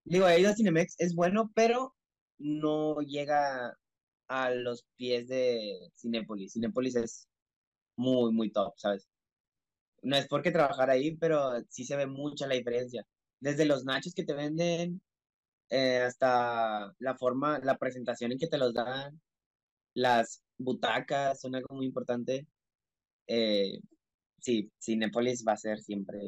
[0.08, 1.96] Digo, he ido a Cinemex, es bueno, pero
[2.38, 3.76] no llega
[4.28, 6.54] a los pies de Cinépolis.
[6.54, 7.28] Cinépolis es
[7.98, 9.08] muy, muy top, ¿sabes?
[10.06, 13.04] No es porque trabajar ahí, pero sí se ve mucha la diferencia.
[13.40, 15.02] Desde los nachos que te venden,
[15.70, 19.20] eh, hasta la forma, la presentación en que te los dan,
[19.96, 22.46] las butacas son algo muy importante.
[23.26, 23.80] Eh,
[24.40, 26.20] sí, Cinépolis va a ser siempre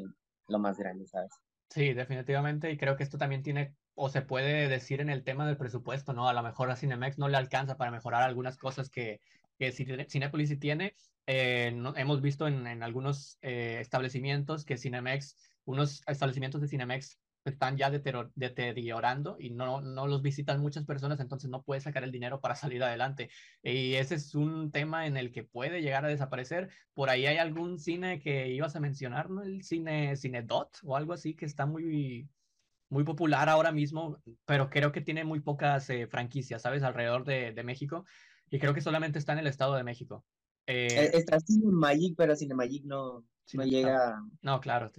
[0.48, 1.30] lo más grande, ¿sabes?
[1.70, 5.46] Sí, definitivamente, y creo que esto también tiene, o se puede decir en el tema
[5.46, 6.28] del presupuesto, ¿no?
[6.28, 9.20] A lo mejor a Cinemex no le alcanza para mejorar algunas cosas que,
[9.58, 10.94] que Cine- Cinépolis sí tiene.
[11.26, 17.76] Eh, no- hemos visto en, algunos eh, establecimientos que Cinemex, unos establecimientos de Cinemex están
[17.78, 22.40] ya deteriorando y no, no los visitan muchas personas, entonces no puede sacar el dinero
[22.40, 23.30] para salir adelante.
[23.62, 26.68] Y ese es un tema en el que puede llegar a desaparecer.
[26.92, 29.42] Por ahí hay algún cine que ibas a mencionar, ¿no?
[29.42, 32.28] El cine, cine Dot o algo así que está muy,
[32.88, 36.82] muy popular ahora mismo, pero creo que tiene muy pocas eh, franquicias, ¿sabes?
[36.82, 38.04] Alrededor de, de México.
[38.50, 40.26] Y creo que solamente está en el Estado de México.
[40.66, 44.22] Eh, Eh, Está Cinemagic, pero Cinemagic no, Sí, no llega.
[44.42, 44.92] no, claro.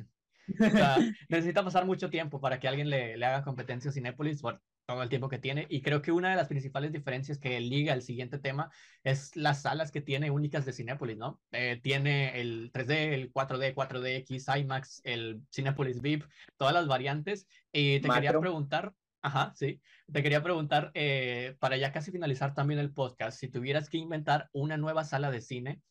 [0.68, 4.41] o sea, necesita pasar mucho tiempo para que alguien le, le haga competencia a Cinépolis
[4.41, 5.68] por todo el tiempo que tiene.
[5.70, 8.72] Y creo que una de las principales diferencias que liga el siguiente tema
[9.04, 11.41] es las salas que tiene únicas de Cinépolis, ¿no?
[11.52, 16.26] Eh, tiene el 3D, el 4D, 4DX, IMAX, el Cinépolis VIP,
[16.58, 17.47] todas las variantes.
[17.72, 18.41] Y te quería Macro.
[18.41, 19.82] preguntar, ajá, sí,
[20.12, 24.49] te quería preguntar, eh, para ya casi finalizar también el podcast, si tuvieras que inventar
[24.51, 25.82] una nueva sala de cine,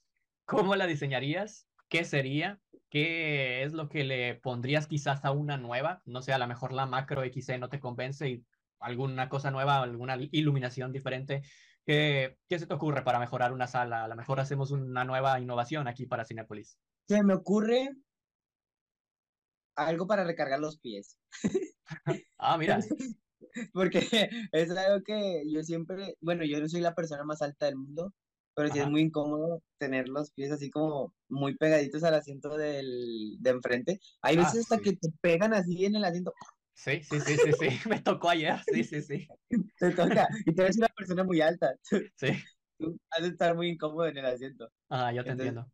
[0.45, 1.69] ¿cómo la diseñarías?
[1.89, 2.61] ¿Qué sería?
[2.91, 6.03] ¿Qué es lo que le pondrías quizás a una nueva?
[6.05, 8.45] No sé, a lo mejor la macro XC no te convence y
[8.81, 11.43] alguna cosa nueva, alguna iluminación diferente.
[11.85, 14.05] ¿Qué, qué se te ocurre para mejorar una sala?
[14.05, 16.79] A lo mejor hacemos una nueva innovación aquí para Cinépolis.
[17.09, 17.95] Se me ocurre
[19.75, 21.19] algo para recargar los pies.
[22.37, 22.79] Ah, mira,
[23.73, 24.01] Porque
[24.53, 28.15] es algo que yo siempre, bueno, yo no soy la persona más alta del mundo,
[28.55, 33.37] pero sí es muy incómodo tener los pies así como muy pegaditos al asiento del,
[33.41, 34.01] de enfrente.
[34.23, 34.83] Hay Ah, veces hasta sí.
[34.83, 36.33] que te pegan así en el asiento,
[36.75, 39.29] sí, sí, sí, sí, sí, me tocó ayer, sí, sí, sí,
[39.79, 41.75] te toca, y tú eres una persona muy alta,
[42.17, 42.29] sí,
[42.79, 44.69] tú has de estar muy incómodo en el asiento.
[44.89, 45.73] ah, yo te Entonces, entiendo.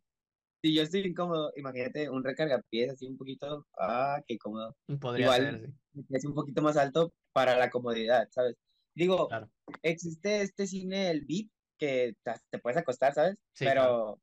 [0.61, 4.75] Si yo estoy incómodo, imagínate un recargapiés así un poquito, ah, qué cómodo.
[4.99, 8.55] Podría Igual ser, sí, es un poquito más alto para la comodidad, ¿sabes?
[8.95, 9.49] Digo, claro.
[9.83, 12.15] existe este cine, el VIP, que
[12.49, 13.35] te, puedes acostar, ¿sabes?
[13.53, 14.21] Sí, pero claro.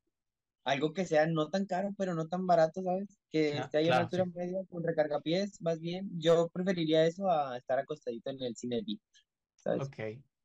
[0.65, 3.19] algo que sea no tan caro, pero no tan barato, ¿sabes?
[3.31, 4.31] Que Ah, esté ahí claro, altura sí.
[4.35, 6.09] media con recargapiés, más bien.
[6.19, 9.01] Yo preferiría eso a estar acostadito en el cine VIP,
[9.55, 9.87] ¿sabes?
[9.87, 9.99] Ok,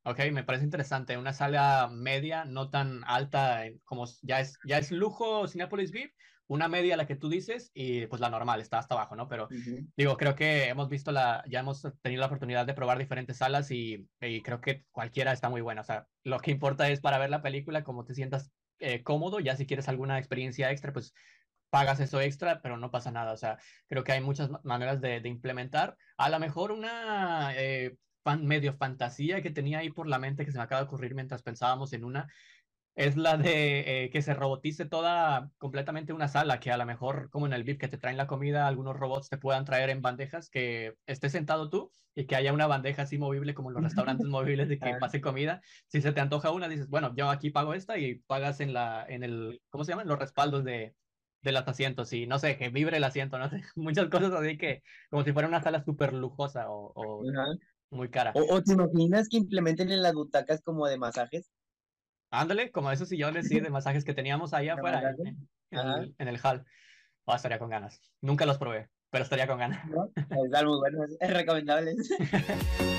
[0.05, 1.17] ok, me parece interesante.
[1.19, 6.15] Una sala media, no tan alta eh, como ya es, ya es lujo Cinépolis VIP,
[6.47, 9.29] una media la que tú dices y pues la normal está hasta abajo, ¿no?
[9.29, 9.89] Pero Ujú.
[9.97, 13.71] digo, creo que hemos visto la, ya hemos tenido la oportunidad de probar diferentes salas
[13.71, 15.83] y, y creo que cualquiera está muy buena.
[15.83, 19.41] O sea, lo que importa es para ver la película, como te sientas eh, cómodo,
[19.41, 21.13] ya si quieres alguna experiencia extra, pues
[21.71, 23.33] pagas eso extra, pero no pasa nada.
[23.33, 25.97] O sea, creo que hay muchas ma- maneras de, de implementar.
[26.17, 27.97] A lo mejor una eh,
[28.29, 31.15] fan, medio fantasía que tenía ahí por la mente que se me acaba de ocurrir
[31.15, 32.29] mientras pensábamos en una,
[32.95, 37.31] es la de eh, que se robotice toda completamente una sala, que a lo mejor
[37.31, 40.03] como en el VIP que te traen la comida, algunos robots te puedan traer en
[40.03, 43.85] bandejas, que estés sentado tú y que haya una bandeja así movible como en los
[43.85, 45.63] restaurantes móviles de que pase comida.
[45.87, 49.07] Si se te antoja una, dices, bueno, yo aquí pago esta y pagas en la,
[49.09, 50.09] en el, ¿cómo se llaman?
[50.09, 50.95] Los respaldos de,
[51.43, 54.59] de los asientos y no sé, que vibre el asiento, no sé, muchas cosas así
[54.59, 57.23] que como si fuera una sala súper lujosa o.
[57.91, 58.33] muy cara.
[58.35, 61.51] O, o te imaginas que implementen en las butacas como de masajes.
[62.31, 65.15] Ándale, como esos sillones, sí, de masajes que teníamos ahí ¿De afuera
[65.71, 66.65] en, el, hall.
[67.27, 68.01] Ah, estaría con ganas.
[68.21, 69.85] Nunca los probé, pero estaría con ganas.
[69.87, 70.11] ¿no?
[70.45, 71.95] Están muy buenos, es recomendable.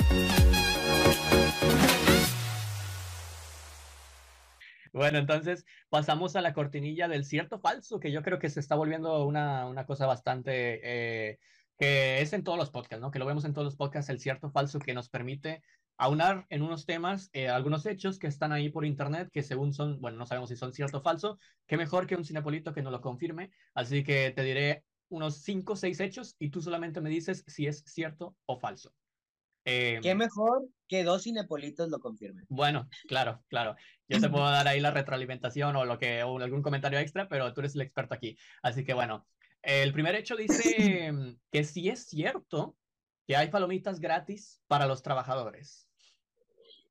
[4.92, 8.76] Bueno, entonces pasamos a la cortinilla del cierto falso, que yo creo que se está
[8.76, 11.40] volviendo una, una cosa bastante eh,
[11.80, 13.10] que es en todos los podcasts, ¿no?
[13.10, 15.64] Que lo vemos en todos los podcasts, el cierto falso que nos permite
[15.98, 20.00] aunar en unos temas eh, algunos hechos que están ahí por internet, que según son,
[20.02, 22.92] bueno, no sabemos si son cierto o falso, qué mejor que un cinepolito que nos
[22.92, 23.52] lo confirme.
[23.74, 27.66] Así que te diré unos cinco o seis hechos y tú solamente me dices si
[27.66, 28.94] es cierto o falso.
[29.66, 32.46] Eh, Qué mejor que dos cinepolitos lo confirmen.
[32.50, 33.76] bueno, claro, claro.
[34.08, 37.54] Yo te puedo dar ahí la retroalimentación o lo que o algún comentario extra, pero
[37.54, 38.38] tú eres el experto aquí.
[38.64, 39.28] Así que bueno,
[39.62, 41.14] el primer hecho dice
[41.52, 42.78] que sí es cierto
[43.28, 45.88] que hay palomitas gratis para los trabajadores.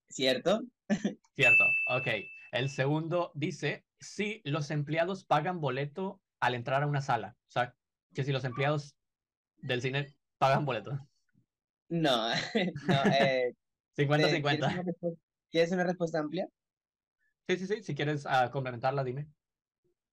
[0.09, 0.63] ¿Cierto?
[1.35, 2.07] Cierto, ok.
[2.53, 7.37] El segundo dice, si los empleados pagan boleto al entrar a una sala.
[7.49, 7.77] O sea,
[8.15, 8.97] que si los empleados
[9.59, 10.99] del cine pagan boleto.
[11.89, 12.31] No,
[12.89, 13.55] no, eh,
[13.95, 14.57] ¿te- ¿quieres 50-50.
[14.57, 16.49] una respuesta- ¿Quieres una respuesta amplia?
[17.49, 17.83] Sí, sí, sí.
[17.83, 19.29] Si quieres ah, complementarla, dime.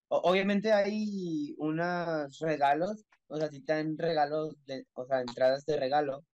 [0.07, 5.77] Obviamente hay unos regalos, o sea, si te dan regalos, de, o sea, entradas de
[5.79, 6.25] regalo,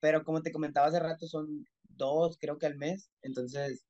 [0.00, 3.86] pero como te comentaba hace rato, son dos, creo que al mes, entonces,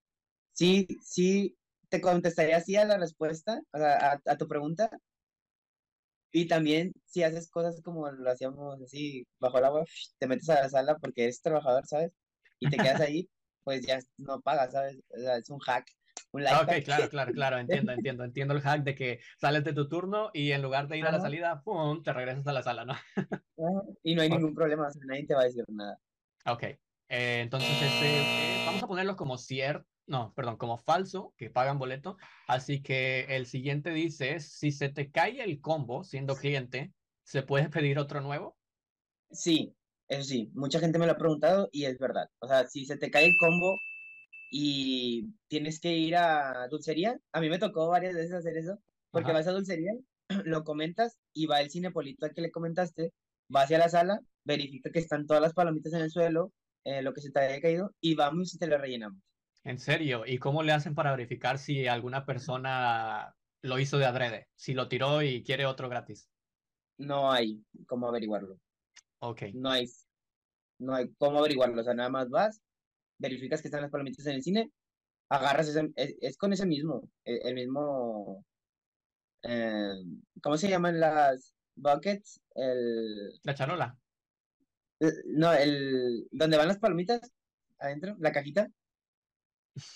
[0.52, 1.56] sí, sí,
[1.90, 4.90] te contestaría sí a la respuesta, o sea, a, a tu pregunta,
[6.32, 9.84] y también si haces cosas como lo hacíamos así, bajo el agua,
[10.18, 12.12] te metes a la sala porque eres trabajador, ¿sabes?
[12.58, 13.30] Y te quedas ahí,
[13.64, 14.98] pues ya no pagas, ¿sabes?
[15.08, 15.86] O sea, es un hack,
[16.32, 17.58] un Ah, ok, claro, claro, claro.
[17.58, 18.24] Entiendo, entiendo.
[18.24, 21.12] Entiendo el hack de que sales de tu turno y en lugar de ir a
[21.12, 22.02] la salida, ¡pum!
[22.02, 22.94] te regresas a la sala, ¿no?
[24.02, 25.98] Y no hay ningún problema, nadie te va a decir nada.
[26.46, 26.62] Ok.
[27.08, 31.78] Eh, entonces, este, eh, vamos a ponerlo como cierto, no, perdón, como falso, que pagan
[31.78, 32.16] boleto.
[32.46, 36.92] Así que el siguiente dice, si se te cae el combo siendo cliente,
[37.24, 38.56] ¿se puede pedir otro nuevo?
[39.30, 39.74] Sí,
[40.08, 42.28] eso sí, mucha gente me lo ha preguntado y es verdad.
[42.38, 43.76] O sea, si se te cae el combo
[44.50, 48.78] y tienes que ir a dulcería, a mí me tocó varias veces hacer eso,
[49.10, 49.40] porque Ajá.
[49.40, 49.92] vas a dulcería,
[50.44, 53.12] lo comentas y va el cinepolito al que le comentaste,
[53.54, 56.52] va hacia la sala, verifica que están todas las palomitas en el suelo,
[56.84, 59.20] eh, lo que se te haya caído, y vamos y te lo rellenamos.
[59.64, 64.48] En serio, ¿y cómo le hacen para verificar si alguna persona lo hizo de adrede?
[64.54, 66.30] Si lo tiró y quiere otro gratis.
[66.98, 68.58] No hay cómo averiguarlo,
[69.20, 69.42] Ok.
[69.52, 69.86] no hay,
[70.78, 72.62] no hay cómo averiguarlo, o sea, nada más vas,
[73.18, 74.70] verificas que están las palomitas en el cine,
[75.28, 78.44] agarras ese, es, es con ese mismo, el, el mismo,
[79.42, 79.94] eh,
[80.42, 82.40] ¿cómo se llaman las buckets?
[82.54, 83.98] El, La charola.
[85.00, 87.20] el- no, el, donde van las palomitas
[87.78, 88.68] adentro, la cajita,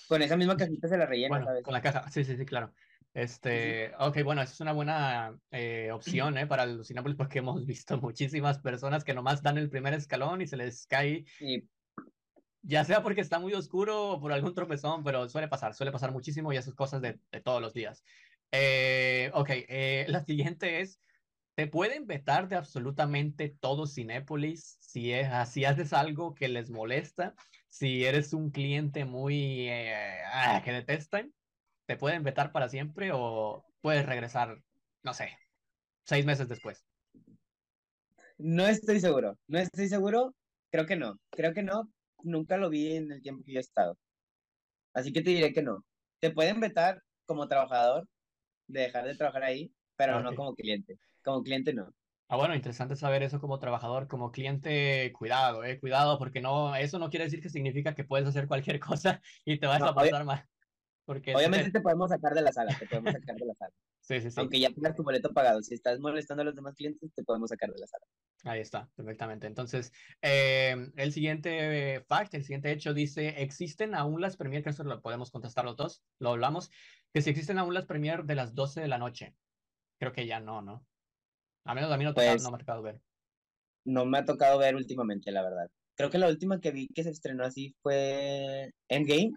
[0.07, 1.63] con esa misma cajita se la rellena, Bueno, ¿sabes?
[1.63, 2.09] con la caja.
[2.09, 2.73] Sí, sí, sí, claro.
[3.13, 6.47] Este, ok, bueno, esa es una buena eh, opción, ¿eh?
[6.47, 10.47] Para los Cinépolis porque hemos visto muchísimas personas que nomás dan el primer escalón y
[10.47, 11.63] se les cae, Y
[12.61, 16.11] ya sea porque está muy oscuro o por algún tropezón, pero suele pasar, suele pasar
[16.11, 18.03] muchísimo y esas cosas de, de todos los días.
[18.51, 21.01] Eh, ok, eh, la siguiente es,
[21.55, 27.35] ¿te pueden vetar de absolutamente todo Cinépolis si, es, si haces algo que les molesta?
[27.69, 31.33] Si eres un cliente muy eh, ah, que detestan,
[31.85, 34.63] ¿te pueden vetar para siempre o puedes regresar,
[35.03, 35.37] no sé,
[36.05, 36.85] seis meses después?
[38.37, 40.35] no estoy seguro, no estoy seguro,
[40.71, 41.91] creo que no, creo que no,
[42.23, 43.99] nunca lo vi en el tiempo que yo he estado.
[44.93, 45.85] Así que te diré que no.
[46.19, 48.09] Te pueden vetar como trabajador,
[48.67, 50.35] de dejar de trabajar ahí, pero Ah, no ok.
[50.35, 50.99] como cliente.
[51.23, 51.93] Como cliente no.
[52.27, 56.97] Ah, bueno, interesante saber eso como trabajador, como cliente, cuidado, eh, cuidado, porque no, eso
[56.97, 59.95] no quiere decir que significa que puedes hacer cualquier cosa y te vas No, a
[59.95, 60.47] obvia- pasar mal.
[61.05, 63.73] Porque Obviamente te- te podemos sacar de la sala, te podemos sacar de la sala.
[64.01, 64.39] Sí, sí, sí.
[64.39, 67.49] Aunque ya tengas tu boleto pagado, si estás molestando a los demás clientes, te podemos
[67.49, 68.05] sacar de la sala.
[68.43, 69.47] Ahí está, perfectamente.
[69.47, 69.91] Entonces,
[70.21, 74.63] eh, el siguiente eh, fact, el siguiente hecho dice, ¿existen aún las premier?
[74.63, 76.71] Que eso lo podemos contestar los dos, lo hablamos,
[77.13, 79.35] que si existen aún las premier de las 12 de la noche.
[79.99, 80.85] Creo que ya no, ¿no?
[81.65, 82.99] A menos a mí no, Pues- no me ha tocado ver.
[83.83, 85.69] No me ha tocado ver últimamente, la verdad.
[85.95, 89.33] Creo que la última que vi que se estrenó así fue Endgame.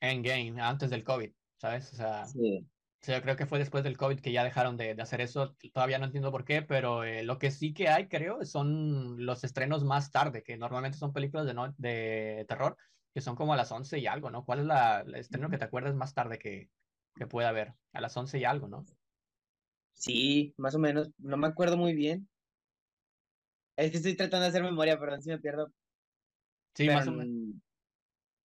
[0.00, 1.92] Endgame, antes del COVID, ¿sabes?
[1.92, 2.66] O sea, Sí.
[3.02, 5.56] Sí, yo creo que fue después del COVID que ya dejaron de, de hacer eso.
[5.72, 9.42] Todavía no entiendo por qué, pero eh, lo que sí que hay, creo, son los
[9.42, 12.76] estrenos más tarde, que normalmente son películas de, no, de terror,
[13.14, 14.44] que son como a las 11 y algo, ¿no?
[14.44, 16.70] ¿Cuál es la, el estreno que te acuerdas más tarde que,
[17.14, 17.74] que pueda haber?
[17.92, 18.84] A las 11 y algo, ¿no?
[19.92, 21.10] Sí, más o menos.
[21.18, 22.28] No me acuerdo muy bien.
[23.76, 25.72] Es que estoy tratando de hacer memoria, perdón si me pierdo.
[26.74, 27.60] Sí, pero más o, men- n-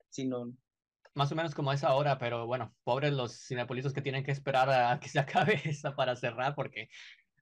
[0.10, 0.54] sí, no.
[1.14, 4.32] Más o menos como a esa hora, pero bueno, pobres los cinepolitos que tienen que
[4.32, 6.89] esperar a que se acabe esa para cerrar, porque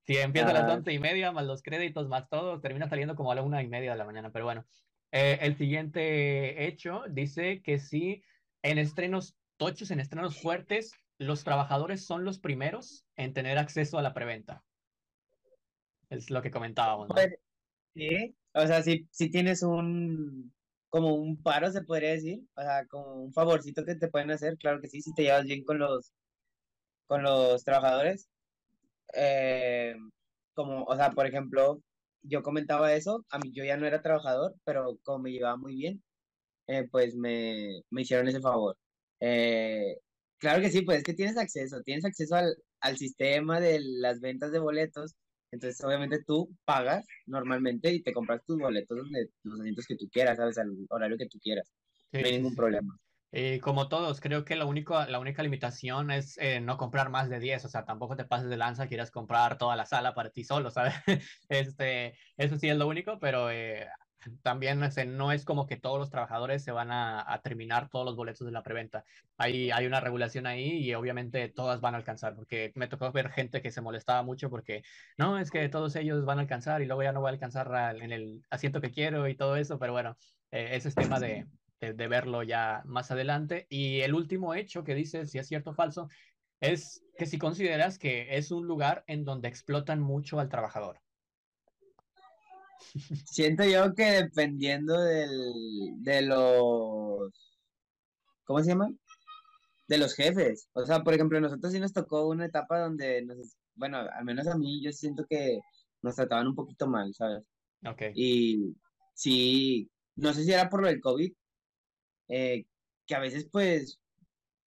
[0.05, 3.31] si empieza a las once y media, más los créditos, más todo, termina saliendo como
[3.31, 4.65] a la una y media de la mañana, pero bueno.
[5.13, 8.23] Eh, el siguiente hecho dice que si
[8.63, 14.01] en estrenos tochos, en estrenos fuertes, los trabajadores son los primeros en tener acceso a
[14.01, 14.63] la preventa.
[16.09, 17.15] Es lo que comentábamos, ¿no?
[17.15, 17.35] Pues,
[17.93, 20.53] Sí, o sea, si, si tienes un,
[20.91, 24.57] como un paro, se podría decir, o sea, como un favorcito que te pueden hacer,
[24.59, 26.13] claro que sí, si te llevas bien con los,
[27.07, 28.29] con los trabajadores.
[29.13, 29.95] Eh,
[30.53, 31.81] como, o sea, por ejemplo,
[32.23, 35.75] yo comentaba eso, a mí yo ya no era trabajador, pero como me llevaba muy
[35.75, 36.03] bien,
[36.67, 38.77] eh, pues me, me hicieron ese favor.
[39.19, 39.97] Eh,
[40.37, 44.19] claro que sí, pues es que tienes acceso, tienes acceso al, al sistema de las
[44.21, 45.15] ventas de boletos,
[45.51, 50.09] entonces obviamente tú pagas normalmente y te compras tus boletos donde los asientos que tú
[50.09, 50.57] quieras, ¿sabes?
[50.57, 51.71] Al horario que tú quieras.
[52.11, 52.97] Sí, no hay ningún problema.
[53.33, 57.29] Y como todos, creo que lo único, la única limitación es eh, no comprar más
[57.29, 60.31] de 10, o sea, tampoco te pases de lanza, quieras comprar toda la sala para
[60.31, 60.93] ti solo, ¿sabes?
[61.49, 63.87] Este, eso sí es lo único, pero eh,
[64.41, 68.15] también este, no es como que todos los trabajadores se van a, terminar todos los
[68.15, 69.03] boletos de la preventa.
[69.37, 73.29] Hay, hay una regulación ahí y obviamente todas van a alcanzar, porque me tocó ver
[73.31, 74.83] gente que se molestaba mucho porque,
[75.17, 77.73] no, es que todos ellos van a alcanzar y luego ya no voy a alcanzar
[77.73, 80.17] al- en el asiento que quiero y todo eso, pero bueno,
[80.51, 81.47] eh, ese es tema de
[81.81, 83.65] de, verlo ya más adelante.
[83.69, 86.07] Y el último hecho que dice si es cierto o falso
[86.59, 91.01] es que si consideras que es un lugar en donde explotan mucho al trabajador.
[93.25, 97.31] Siento yo que dependiendo del, de los,
[98.43, 98.91] ¿cómo se llama?
[99.87, 100.69] De los jefes.
[100.73, 104.25] O sea, por ejemplo, a nosotros sí nos tocó una etapa donde, nos, bueno, al
[104.25, 105.59] menos a mí yo siento que
[106.01, 107.43] nos trataban un poquito mal, ¿sabes?
[107.85, 108.01] Ok.
[108.15, 108.75] Y
[109.13, 111.33] sí, no sé si era por lo del COVID,
[112.29, 112.65] eh,
[113.05, 113.99] que a veces pues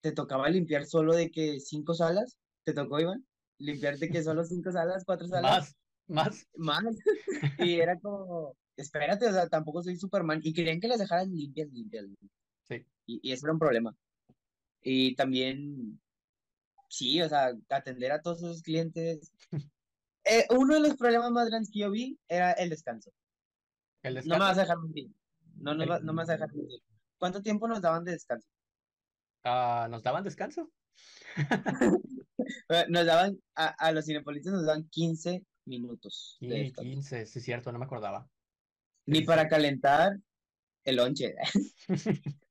[0.01, 3.25] te tocaba limpiar solo de que cinco salas, ¿te tocó, Iván?
[3.57, 5.75] Limpiar de que solo cinco salas, cuatro salas, Más,
[6.07, 6.45] más.
[6.55, 6.83] más.
[7.59, 10.39] Y era como, espérate, o sea, tampoco soy Superman.
[10.43, 12.05] Y querían que las dejaran limpias, limpias.
[12.67, 12.85] Sí.
[13.05, 13.95] Y, y eso era un problema.
[14.81, 15.99] Y también,
[16.89, 19.31] sí, o sea, atender a todos esos clientes.
[20.27, 23.11] Eh, uno de los problemas más grandes que yo vi era el descanso.
[24.01, 25.11] El No me vas a dejar mentir.
[25.55, 26.79] No, no, El- va- no me vas a dejar mentir.
[27.19, 28.47] ¿Cuánto tiempo nos daban de descanso?
[29.43, 30.71] Ah, ¿nos daban descanso?
[32.89, 37.01] Nos daban, a, a los cinepolitas nos daban 15 minutos de Sí, descanso.
[37.01, 38.31] 15, sí, cierto, no me acordaba.
[39.07, 40.17] Ni Sí, para calentar
[40.85, 41.35] el lonche.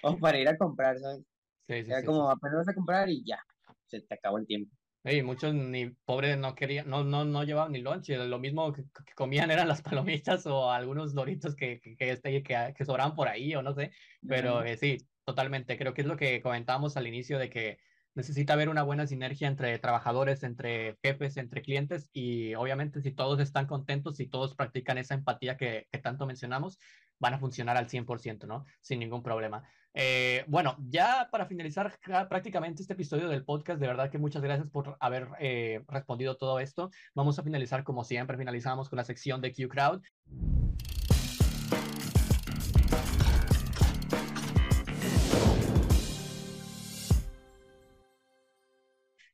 [0.00, 1.24] o para ir a comprar, ¿sabes?
[1.68, 3.40] Sí, sí, Era sí, como apenas vas a comprar y ya,
[3.86, 4.76] se te acabó el tiempo.
[5.02, 8.82] Y muchos ni pobres no querían, no, no, no llevaban ni lonche, lo mismo que,
[8.84, 13.14] que comían eran las palomitas o algunos doritos que, que, que, este, que, que sobraban
[13.14, 13.92] por ahí o no sé,
[14.26, 14.64] pero Ajá.
[14.64, 17.78] eh, sí, totalmente, creo que es lo que comentábamos al inicio de que
[18.14, 23.40] necesita haber una buena sinergia entre trabajadores, entre jefes, entre clientes y obviamente si todos
[23.40, 26.78] están contentos, si todos practican esa empatía que, tanto mencionamos,
[27.18, 28.64] van a funcionar al 100%, ¿no?
[28.80, 29.62] Sin ningún problema.
[29.92, 31.98] Eh, bueno, ya para finalizar
[32.28, 36.60] prácticamente este episodio del podcast, de verdad que muchas gracias por haber eh, respondido todo
[36.60, 36.90] esto.
[37.14, 40.59] Vamos a finalizar como siempre, finalizamos con la sección de Q Crowd.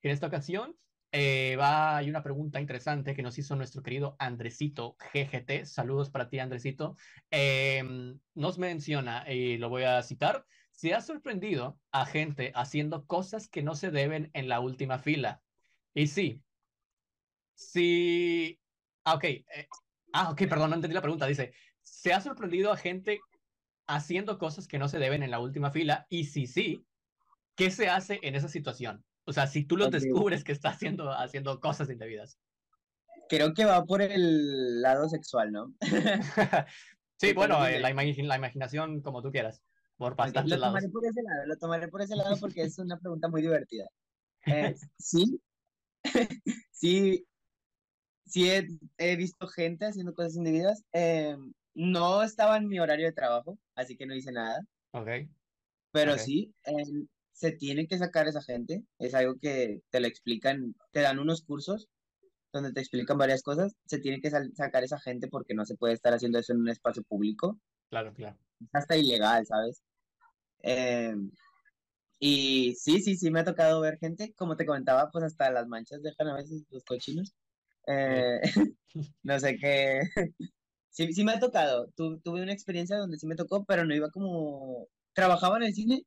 [0.06, 0.78] En esta ocasión
[1.10, 5.64] eh, va, hay una pregunta interesante que nos hizo nuestro querido Andresito GGT.
[5.64, 6.96] Saludos para ti, Andresito.
[7.32, 7.82] Eh,
[8.34, 13.64] nos menciona, y lo voy a citar, se ha sorprendido a gente haciendo cosas que
[13.64, 15.42] no se deben en la última fila.
[15.92, 16.40] Y sí,
[17.56, 18.60] sí,
[19.02, 19.46] ah, ok, eh,
[20.12, 21.26] ah, ok, perdón, no entendí la pregunta.
[21.26, 21.52] Dice,
[21.82, 23.18] se ha sorprendido a gente
[23.88, 26.06] haciendo cosas que no se deben en la última fila.
[26.08, 26.86] Y si sí,
[27.56, 29.05] ¿qué se hace en esa situación?
[29.26, 32.38] O sea, si tú los descubres que está haciendo, haciendo cosas indebidas.
[33.28, 35.74] Creo que va por el lado sexual, ¿no?
[37.18, 39.62] Sí, bueno, eh, la, imagi- la imaginación como tú quieras,
[39.96, 40.80] por bastantes Lo lados.
[40.80, 43.86] tomaré por ese lado, lo tomaré por ese lado porque es una pregunta muy divertida.
[44.46, 45.40] Eh, sí,
[46.70, 47.26] sí,
[48.26, 48.66] sí he,
[48.98, 50.84] he visto gente haciendo cosas indebidas.
[50.92, 51.36] Eh,
[51.74, 54.60] no estaba en mi horario de trabajo, así que no hice nada.
[54.92, 55.08] Ok,
[55.92, 56.18] Pero Ok.
[56.18, 56.72] sí, eh,
[57.36, 58.84] se tiene que sacar esa gente.
[58.98, 61.88] Es algo que te lo explican, te dan unos cursos
[62.52, 63.74] donde te explican varias cosas.
[63.86, 66.70] Se tiene que sacar esa gente porque no se puede estar haciendo eso en un
[66.70, 67.60] espacio público.
[67.88, 68.38] claro, claro.
[68.60, 69.82] Es hasta ilegal, ¿sabes?
[70.62, 71.14] Eh,
[72.18, 75.66] y sí, sí, sí me ha tocado ver gente, como te comentaba, pues hasta las
[75.68, 77.34] manchas dejan a veces los cochinos.
[77.86, 78.40] Eh,
[79.22, 80.02] no sé qué.
[80.90, 81.88] Sí, sí me ha tocado.
[81.94, 84.88] Tu- tuve una experiencia donde sí me tocó, pero no iba como...
[85.12, 86.04] Trabajaba en el cine,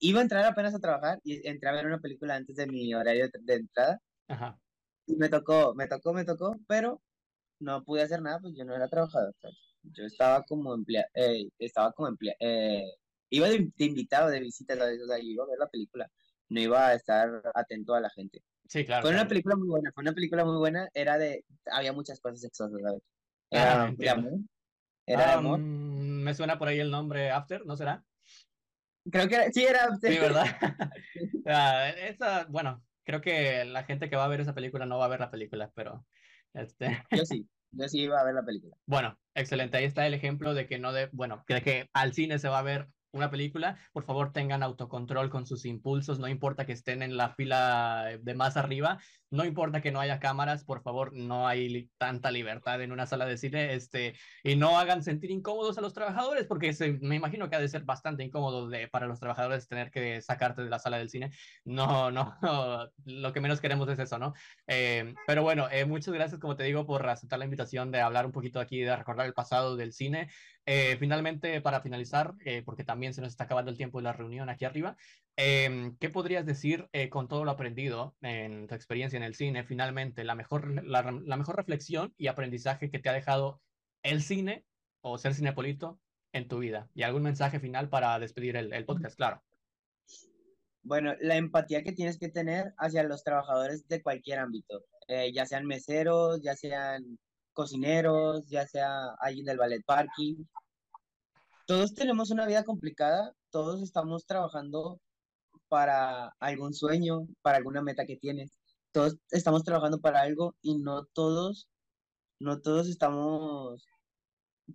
[0.00, 2.94] iba a entrar apenas a trabajar y entré a ver una película antes de mi
[2.94, 4.00] horario de, de entrada.
[4.28, 4.60] Ajá.
[5.06, 7.02] Y me tocó, me tocó, me tocó, pero
[7.60, 9.34] no pude hacer nada, pues yo no era trabajador.
[9.40, 9.56] ¿sabes?
[9.82, 11.08] Yo estaba como empleado,
[11.58, 12.36] estaba como empleado,
[13.30, 15.00] iba de, de invitado, de visita, ¿sabes?
[15.02, 16.10] O sea, yo iba a ver la película,
[16.48, 18.42] no iba a estar atento a la gente.
[18.68, 19.02] Sí, claro.
[19.02, 19.28] Fue una claro.
[19.28, 23.02] película muy buena, fue una película muy buena, era de, había muchas cosas sexosas, ¿sabes?
[23.50, 24.28] Ah, Era de entiendo.
[24.28, 24.40] amor,
[25.06, 25.60] era de Ah, amor.
[25.60, 28.04] me suena por ahí el nombre After, ¿no será?
[29.10, 30.46] Creo que era, sí, era, Sí, ¿verdad?
[31.46, 35.06] Ah, esa, bueno, creo que la gente que va a ver esa película no va
[35.06, 36.04] a ver la película, pero
[36.52, 37.48] este, yo sí.
[37.70, 38.76] yo sí iba a ver la película.
[38.86, 39.76] Bueno, excelente.
[39.76, 42.58] Ahí está el ejemplo de que no de, bueno, de que al cine se va
[42.58, 47.02] a ver una película, por favor tengan autocontrol con sus impulsos, no importa que estén
[47.02, 48.98] en la fila de más arriba,
[49.30, 53.26] no importa que no haya cámaras, por favor, no hay tanta libertad en una sala
[53.26, 57.56] de cine, este, y no hagan sentir incómodos a los trabajadores, porque me imagino que
[57.56, 60.98] ha de ser bastante incómodo de, para los trabajadores tener que sacarte de la sala
[60.98, 61.30] del cine.
[61.64, 62.36] No, no,
[63.04, 64.34] lo que menos queremos es eso, ¿no?
[64.66, 68.26] Eh, pero bueno, eh, muchas gracias, como te digo, por aceptar la invitación de hablar
[68.26, 70.28] un poquito aquí, de recordar el pasado del cine.
[70.66, 74.48] Eh, finalmente, para finalizar, porque también se nos está acabando el tiempo de la reunión
[74.48, 74.96] aquí arriba,
[75.38, 79.64] Em, ¿Qué podrías decir eh, con todo lo aprendido en tu experiencia en el cine?
[79.64, 83.60] Finalmente, la mejor, la, mejor reflexión y aprendizaje que te ha dejado
[84.02, 84.64] el cine
[85.02, 86.00] o ser cinepolito
[86.32, 86.88] en tu vida.
[86.94, 89.42] Y algún mensaje final para despedir el, podcast, claro.
[90.82, 95.44] Bueno, la empatía que tienes que tener hacia los trabajadores de cualquier ámbito, eh, ya
[95.44, 97.18] sean meseros, ya sean
[97.56, 100.44] cocineros, ya sea alguien del ballet parking.
[101.66, 105.00] Todos tenemos una vida complicada, todos estamos trabajando
[105.68, 108.52] para algún sueño, para alguna meta que tienes.
[108.92, 111.68] Todos estamos trabajando para algo y no todos,
[112.40, 113.86] no todos estamos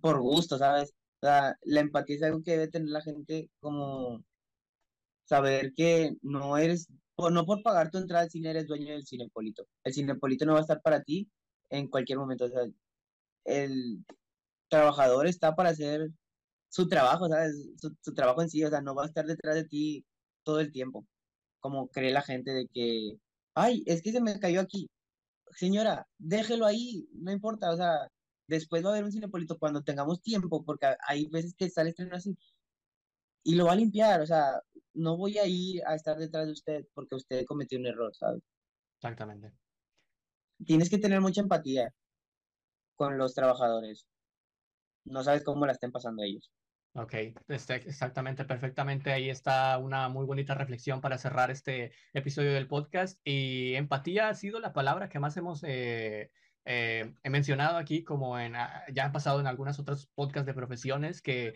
[0.00, 0.94] por gusto, ¿sabes?
[1.22, 4.24] la empatía es algo que debe tener la gente como
[5.24, 9.64] saber que no eres, no por pagar tu entrada al cine eres dueño del cinepolito.
[9.84, 11.30] El cinepolito no va a estar para ti
[11.72, 12.46] en cualquier momento.
[12.46, 12.64] O sea,
[13.44, 14.04] el
[14.68, 16.10] trabajador está para hacer
[16.68, 17.54] su trabajo, ¿sabes?
[17.78, 20.04] Su, su, trabajo en sí, o sea, no va a estar detrás de ti
[20.44, 21.06] todo el tiempo,
[21.60, 23.18] como cree la gente de que,
[23.54, 24.90] ay, es que se me cayó aquí.
[25.52, 28.08] Señora, déjelo ahí, no importa, o sea,
[28.48, 32.16] después va a haber un cinepolito cuando tengamos tiempo, porque hay veces que sale estreno
[32.16, 32.36] así,
[33.44, 34.60] y lo va a limpiar, o sea,
[34.94, 38.42] no voy a ir a estar detrás de usted porque usted cometió un error, ¿sabes?
[38.96, 39.52] Exactamente.
[40.66, 41.92] Tienes que tener mucha empatía
[42.96, 44.06] con los trabajadores.
[45.04, 46.50] No sabes cómo la estén pasando ellos.
[46.94, 47.14] Ok,
[47.48, 49.12] este, exactamente, perfectamente.
[49.12, 53.18] Ahí está una muy bonita reflexión para cerrar este episodio del podcast.
[53.24, 56.30] Y empatía ha sido la palabra que más hemos eh,
[56.66, 61.22] eh, mencionado aquí, como en, ah, ya ha pasado en algunas otras podcasts de profesiones
[61.22, 61.54] que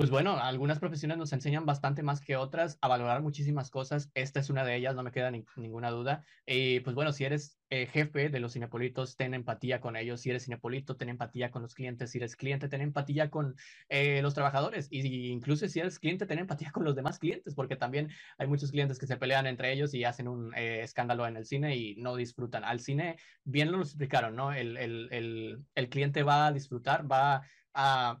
[0.00, 4.10] pues bueno, algunas profesiones nos enseñan bastante más que otras a valorar muchísimas cosas.
[4.14, 6.24] Esta es una de ellas, no me queda ninguna duda.
[6.46, 10.22] Y pues bueno, si eres eh, jefe de los cinepolitos, ten empatía con ellos.
[10.22, 12.10] Si eres cinepolito, ten empatía con los clientes.
[12.10, 13.56] Si eres cliente, ten empatía con
[13.90, 14.88] eh, los trabajadores.
[14.90, 18.70] Y, incluso si eres cliente, ten empatía con los demás clientes, porque también hay muchos
[18.70, 21.96] clientes que se pelean entre ellos y hacen un eh, escándalo en el cine y
[21.96, 22.64] no disfrutan.
[22.64, 24.50] Al cine, bien lo explicaron, ¿no?
[24.54, 27.42] El, el, el, el cliente va a disfrutar, va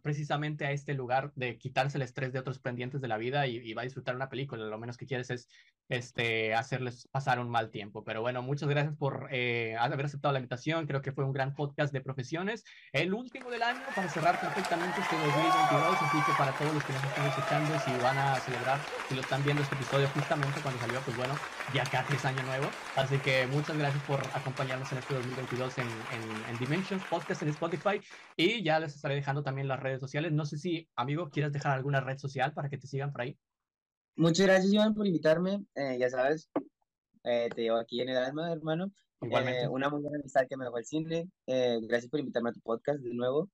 [0.02, 3.72] precisamente a este lugar de quitarse el estrés de otros pendientes de la vida y,
[3.74, 4.64] va a disfrutar una película.
[4.64, 5.48] Lo menos que quieres es
[5.90, 8.04] este, hacerles pasar un mal tiempo.
[8.04, 10.86] Pero bueno, muchas gracias por eh, haber aceptado la invitación.
[10.86, 12.64] Creo que fue un gran podcast de profesiones.
[12.92, 15.96] El último del año para cerrar perfectamente este 2022.
[16.00, 18.78] Así que para todos los que nos están escuchando, si van a celebrar,
[19.08, 21.34] si lo están viendo este episodio justamente cuando salió, pues bueno,
[21.74, 22.68] ya casi es año nuevo.
[22.94, 27.48] Así que muchas gracias por acompañarnos en este 2022 en, en, en Dimensions Podcast en
[27.48, 28.00] Spotify.
[28.36, 30.30] Y ya les estaré dejando también las redes sociales.
[30.30, 33.36] No sé si, amigo, quieres dejar alguna red social para que te sigan por ahí.
[34.16, 35.64] Muchas gracias, Iván, por invitarme.
[35.74, 36.50] Eh, ya sabes,
[37.24, 38.90] eh, te llevo aquí en el alma, hermano.
[39.22, 39.62] Igualmente.
[39.62, 41.28] Eh, una muy buena amistad que me dejó el cine.
[41.46, 43.48] gracias por invitarme a tu podcast de nuevo.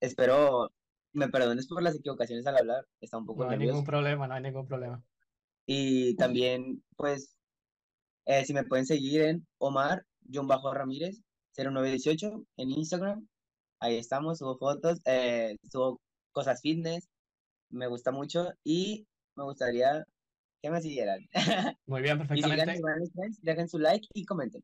[0.00, 0.70] espero
[1.12, 2.86] me perdones por las equivocaciones al hablar.
[3.00, 5.02] Está un poco No hay ningún problema, no hay ningún problema.
[5.66, 7.36] Y también, pues,
[8.44, 11.22] si me pueden seguir en Omar, John Bajo Ramírez,
[11.56, 13.26] 0918 en Instagram
[13.80, 15.00] ahí estamos, subo fotos,
[15.70, 16.00] subo
[16.32, 17.08] cosas fitness,
[17.70, 19.06] me gusta mucho y
[19.38, 20.04] me gustaría
[20.60, 21.20] que me siguieran.
[21.86, 22.74] Muy bien, perfectamente.
[22.76, 24.62] Y dejen su like y comenten.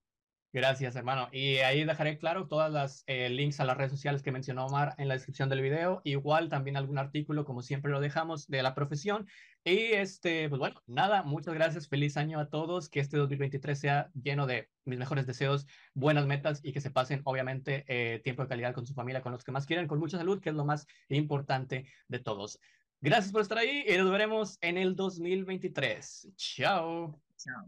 [0.53, 1.29] Gracias, hermano.
[1.33, 4.95] Y ahí dejaré claro todas las eh, links a las redes sociales que mencionó Omar
[4.99, 6.01] en la descripción del video.
[6.05, 9.27] Igual también algún artículo, como siempre lo dejamos, de la profesión.
[9.65, 11.89] Y este, pues bueno, nada, muchas gracias.
[11.89, 12.89] Feliz año a todos.
[12.89, 17.23] Que este 2023 sea lleno de mis mejores deseos, buenas metas y que se pasen,
[17.25, 20.19] obviamente, eh, tiempo de calidad con su familia, con los que más quieren, con mucha
[20.19, 22.61] salud, que es lo más importante de todos.
[23.01, 26.29] Gracias por estar ahí y nos veremos en el 2023.
[26.37, 27.21] Chao.
[27.37, 27.65] Chao.